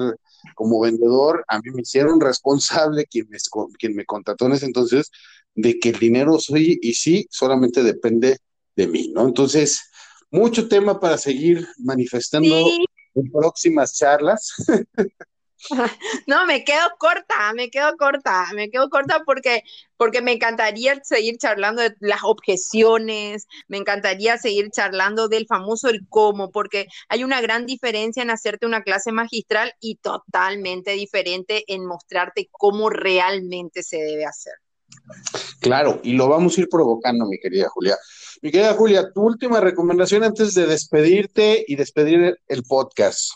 como 0.55 0.81
vendedor, 0.81 1.45
a 1.49 1.59
mí 1.59 1.71
me 1.73 1.83
hicieron 1.83 2.19
responsable 2.21 3.05
quien 3.05 3.29
me, 3.29 3.39
quien 3.79 3.95
me 3.95 4.07
contrató 4.07 4.47
en 4.47 4.53
ese 4.53 4.67
entonces 4.67 5.11
de 5.55 5.79
que 5.79 5.91
el 5.91 5.99
dinero 5.99 6.39
soy 6.39 6.79
y 6.81 6.95
sí, 6.95 7.27
solamente 7.31 7.83
depende 7.83 8.39
de 8.81 8.87
mí, 8.87 9.13
¿no? 9.15 9.27
Entonces, 9.27 9.91
mucho 10.31 10.69
tema 10.69 10.99
para 10.99 11.19
seguir 11.19 11.67
manifestando 11.79 12.57
en 13.15 13.31
próximas 13.31 13.97
charlas. 13.97 14.53
No, 16.27 16.47
me 16.47 16.65
quedo 16.65 16.89
corta, 16.99 17.53
me 17.55 17.71
quedo 17.71 17.95
corta, 17.99 18.47
me 18.55 18.71
quedo 18.71 18.89
corta 18.89 19.23
porque, 19.27 19.63
porque 19.99 20.23
me 20.23 20.33
encantaría 20.33 20.99
seguir 21.05 21.37
charlando 21.37 21.83
de 21.83 21.95
las 22.01 22.21
objeciones, 22.23 23.47
me 23.69 23.77
encantaría 23.77 24.39
seguir 24.39 24.71
charlando 24.71 25.29
del 25.29 25.47
famoso 25.47 25.91
el 25.91 26.07
cómo, 26.09 26.51
porque 26.51 26.87
hay 27.11 27.25
una 27.25 27.43
gran 27.43 27.67
diferencia 27.67 28.23
en 28.23 28.31
hacerte 28.31 28.65
una 28.65 28.83
clase 28.83 29.13
magistral 29.13 29.75
y 29.81 29.97
totalmente 29.97 30.93
diferente 30.93 31.65
en 31.67 31.85
mostrarte 31.85 32.49
cómo 32.51 32.89
realmente 32.89 33.83
se 33.83 33.99
debe 33.99 34.25
hacer. 34.25 34.55
Claro, 35.61 36.01
y 36.03 36.15
lo 36.15 36.29
vamos 36.29 36.57
a 36.57 36.63
ir 36.63 36.69
provocando, 36.71 37.27
mi 37.27 37.39
querida 37.39 37.69
Julia. 37.69 37.97
Mi 38.43 38.51
querida 38.51 38.73
Julia, 38.73 39.13
tu 39.13 39.21
última 39.21 39.61
recomendación 39.61 40.25
antes 40.25 40.55
de 40.55 40.67
despedirte 40.67 41.63
y 41.69 41.77
despedir 41.77 42.39
el 42.49 42.63
podcast. 42.63 43.33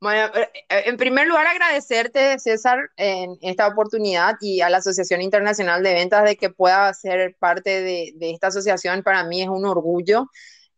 Bueno, 0.00 0.34
eh, 0.34 0.48
eh, 0.70 0.82
en 0.86 0.96
primer 0.96 1.28
lugar 1.28 1.46
agradecerte, 1.46 2.38
César, 2.38 2.78
en 2.96 3.36
esta 3.42 3.68
oportunidad 3.68 4.36
y 4.40 4.62
a 4.62 4.70
la 4.70 4.78
Asociación 4.78 5.20
Internacional 5.20 5.82
de 5.82 5.92
Ventas 5.92 6.24
de 6.24 6.36
que 6.36 6.48
pueda 6.48 6.92
ser 6.94 7.36
parte 7.38 7.82
de, 7.82 8.30
esta 8.30 8.46
asociación. 8.46 9.02
Para 9.02 9.24
mí 9.24 9.42
es 9.42 9.48
un 9.48 9.66
orgullo. 9.66 10.26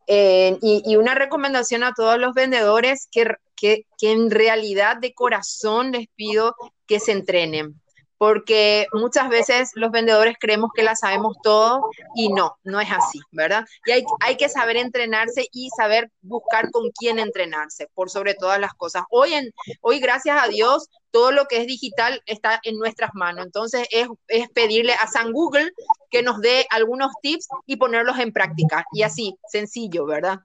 Eh, 0.08 0.58
y, 0.60 0.96
una 0.96 1.14
recomendación 1.14 1.84
a 1.84 1.94
todos 1.94 2.18
los 2.18 2.34
vendedores 2.34 3.06
que, 3.10 3.28
que, 3.56 3.86
que 3.96 4.10
en 4.10 4.30
realidad 4.30 4.96
de 4.96 5.14
corazón 5.14 5.92
les 5.92 6.08
pido 6.16 6.54
que 6.86 6.98
se 6.98 7.12
entrenen 7.12 7.80
porque 8.18 8.86
muchas 8.92 9.28
veces 9.28 9.70
los 9.74 9.90
vendedores 9.90 10.36
creemos 10.38 10.70
que 10.74 10.82
la 10.82 10.96
sabemos 10.96 11.36
todo 11.42 11.90
y 12.14 12.28
no, 12.32 12.56
no 12.64 12.80
es 12.80 12.88
así, 12.90 13.20
¿verdad? 13.32 13.64
Y 13.86 13.92
hay, 13.92 14.04
hay 14.20 14.36
que 14.36 14.48
saber 14.48 14.76
entrenarse 14.76 15.46
y 15.52 15.70
saber 15.76 16.10
buscar 16.22 16.70
con 16.70 16.90
quién 16.90 17.18
entrenarse, 17.18 17.88
por 17.94 18.10
sobre 18.10 18.34
todas 18.34 18.60
las 18.60 18.74
cosas. 18.74 19.04
Hoy, 19.10 19.34
en, 19.34 19.50
hoy 19.80 20.00
gracias 20.00 20.42
a 20.42 20.48
Dios, 20.48 20.88
todo 21.10 21.30
lo 21.30 21.46
que 21.46 21.58
es 21.58 21.66
digital 21.66 22.20
está 22.26 22.60
en 22.64 22.76
nuestras 22.76 23.10
manos. 23.14 23.46
Entonces 23.46 23.86
es, 23.92 24.08
es 24.26 24.48
pedirle 24.50 24.94
a 24.94 25.06
San 25.06 25.32
Google 25.32 25.70
que 26.10 26.22
nos 26.22 26.40
dé 26.40 26.66
algunos 26.70 27.12
tips 27.22 27.46
y 27.66 27.76
ponerlos 27.76 28.18
en 28.18 28.32
práctica. 28.32 28.84
Y 28.92 29.02
así, 29.02 29.38
sencillo, 29.48 30.06
¿verdad? 30.06 30.40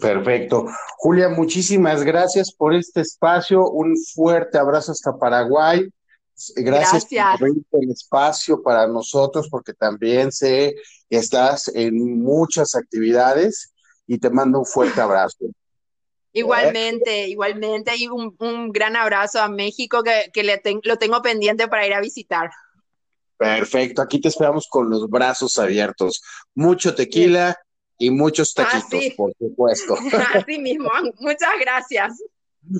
Perfecto. 0.00 0.66
Julia, 0.98 1.28
muchísimas 1.28 2.02
gracias 2.02 2.52
por 2.52 2.74
este 2.74 3.02
espacio. 3.02 3.68
Un 3.68 3.94
fuerte 3.96 4.58
abrazo 4.58 4.92
hasta 4.92 5.16
Paraguay. 5.16 5.88
Gracias, 6.56 7.06
por 7.70 7.82
el 7.82 7.90
espacio 7.90 8.62
para 8.62 8.86
nosotros, 8.86 9.48
porque 9.48 9.72
también 9.72 10.32
sé 10.32 10.74
que 11.08 11.16
estás 11.16 11.68
en 11.74 12.22
muchas 12.22 12.74
actividades 12.74 13.72
y 14.06 14.18
te 14.18 14.30
mando 14.30 14.58
un 14.58 14.66
fuerte 14.66 15.00
abrazo. 15.00 15.46
Igualmente, 16.32 17.28
igualmente, 17.28 17.92
y 17.96 18.08
un, 18.08 18.72
gran 18.72 18.96
abrazo 18.96 19.40
a 19.40 19.48
México 19.48 20.02
que, 20.02 20.42
le 20.42 20.60
lo 20.82 20.96
tengo 20.96 21.22
pendiente 21.22 21.68
para 21.68 21.86
ir 21.86 21.94
a 21.94 22.00
visitar. 22.00 22.50
Perfecto, 23.36 24.02
aquí 24.02 24.20
te 24.20 24.28
esperamos 24.28 24.66
con 24.68 24.90
los 24.90 25.08
brazos 25.08 25.58
abiertos. 25.58 26.20
Mucho 26.54 26.94
tequila 26.94 27.56
y 27.98 28.10
muchos 28.10 28.52
taquitos, 28.52 29.14
por 29.16 29.32
supuesto. 29.38 29.94
Así 30.34 30.58
mismo, 30.58 30.90
muchas 31.20 31.52
gracias. 31.60 32.14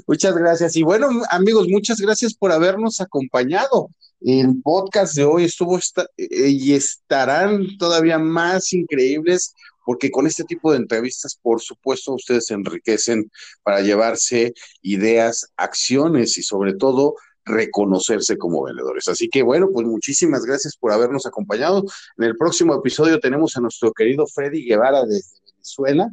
Muchas 0.06 0.34
gracias. 0.34 0.76
Y 0.76 0.82
bueno, 0.82 1.08
amigos, 1.30 1.68
muchas 1.68 2.00
gracias 2.00 2.34
por 2.34 2.52
habernos 2.52 3.00
acompañado. 3.00 3.90
El 4.20 4.62
podcast 4.62 5.14
de 5.14 5.24
hoy 5.24 5.44
estuvo 5.44 5.78
eh, 5.78 6.48
y 6.48 6.72
estarán 6.72 7.76
todavía 7.78 8.18
más 8.18 8.72
increíbles 8.72 9.54
porque 9.84 10.10
con 10.10 10.26
este 10.26 10.44
tipo 10.44 10.72
de 10.72 10.78
entrevistas, 10.78 11.38
por 11.40 11.60
supuesto, 11.60 12.14
ustedes 12.14 12.46
se 12.46 12.54
enriquecen 12.54 13.30
para 13.62 13.82
llevarse 13.82 14.54
ideas, 14.80 15.52
acciones 15.56 16.38
y 16.38 16.42
sobre 16.42 16.74
todo 16.74 17.16
reconocerse 17.44 18.38
como 18.38 18.62
vendedores. 18.62 19.08
Así 19.08 19.28
que 19.28 19.42
bueno, 19.42 19.68
pues 19.70 19.86
muchísimas 19.86 20.46
gracias 20.46 20.76
por 20.76 20.92
habernos 20.92 21.26
acompañado. 21.26 21.84
En 22.16 22.24
el 22.24 22.36
próximo 22.36 22.74
episodio 22.74 23.20
tenemos 23.20 23.56
a 23.58 23.60
nuestro 23.60 23.92
querido 23.92 24.26
Freddy 24.26 24.64
Guevara 24.64 25.04
desde 25.04 25.38
Venezuela 25.52 26.10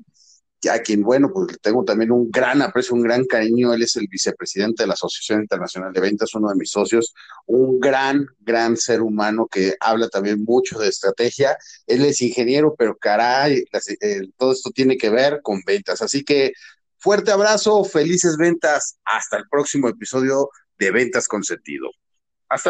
a 0.70 0.80
quien, 0.80 1.02
bueno, 1.02 1.32
pues 1.34 1.60
tengo 1.62 1.84
también 1.84 2.12
un 2.12 2.30
gran 2.30 2.62
aprecio, 2.62 2.96
un 2.96 3.02
gran 3.02 3.26
cariño. 3.26 3.74
Él 3.74 3.82
es 3.82 3.96
el 3.96 4.08
vicepresidente 4.08 4.84
de 4.84 4.88
la 4.88 4.94
Asociación 4.94 5.42
Internacional 5.42 5.92
de 5.92 6.02
Ventas, 6.02 6.34
uno 6.36 6.50
de 6.50 6.56
mis 6.56 6.70
socios, 6.70 7.14
un 7.48 7.80
gran, 7.80 8.28
gran 8.40 8.78
ser 8.78 9.02
humano 9.02 9.48
que 9.48 9.76
habla 9.80 10.08
también 10.10 10.44
mucho 10.44 10.78
de 10.80 10.90
estrategia. 10.90 11.58
Él 11.88 12.06
es 12.06 12.22
ingeniero, 12.22 12.76
pero 12.78 12.96
caray, 12.98 13.64
eh, 14.02 14.22
todo 14.38 14.52
esto 14.52 14.70
tiene 14.72 14.98
que 14.98 15.10
ver 15.10 15.42
con 15.42 15.62
ventas. 15.66 16.02
Así 16.02 16.24
que 16.24 16.54
fuerte 16.98 17.32
abrazo, 17.32 17.84
felices 17.84 18.38
ventas. 18.38 18.98
Hasta 19.06 19.38
el 19.38 19.50
próximo 19.50 19.90
episodio 19.90 20.50
de 20.78 20.92
Ventas 20.92 21.28
con 21.28 21.44
Sentido. 21.44 21.90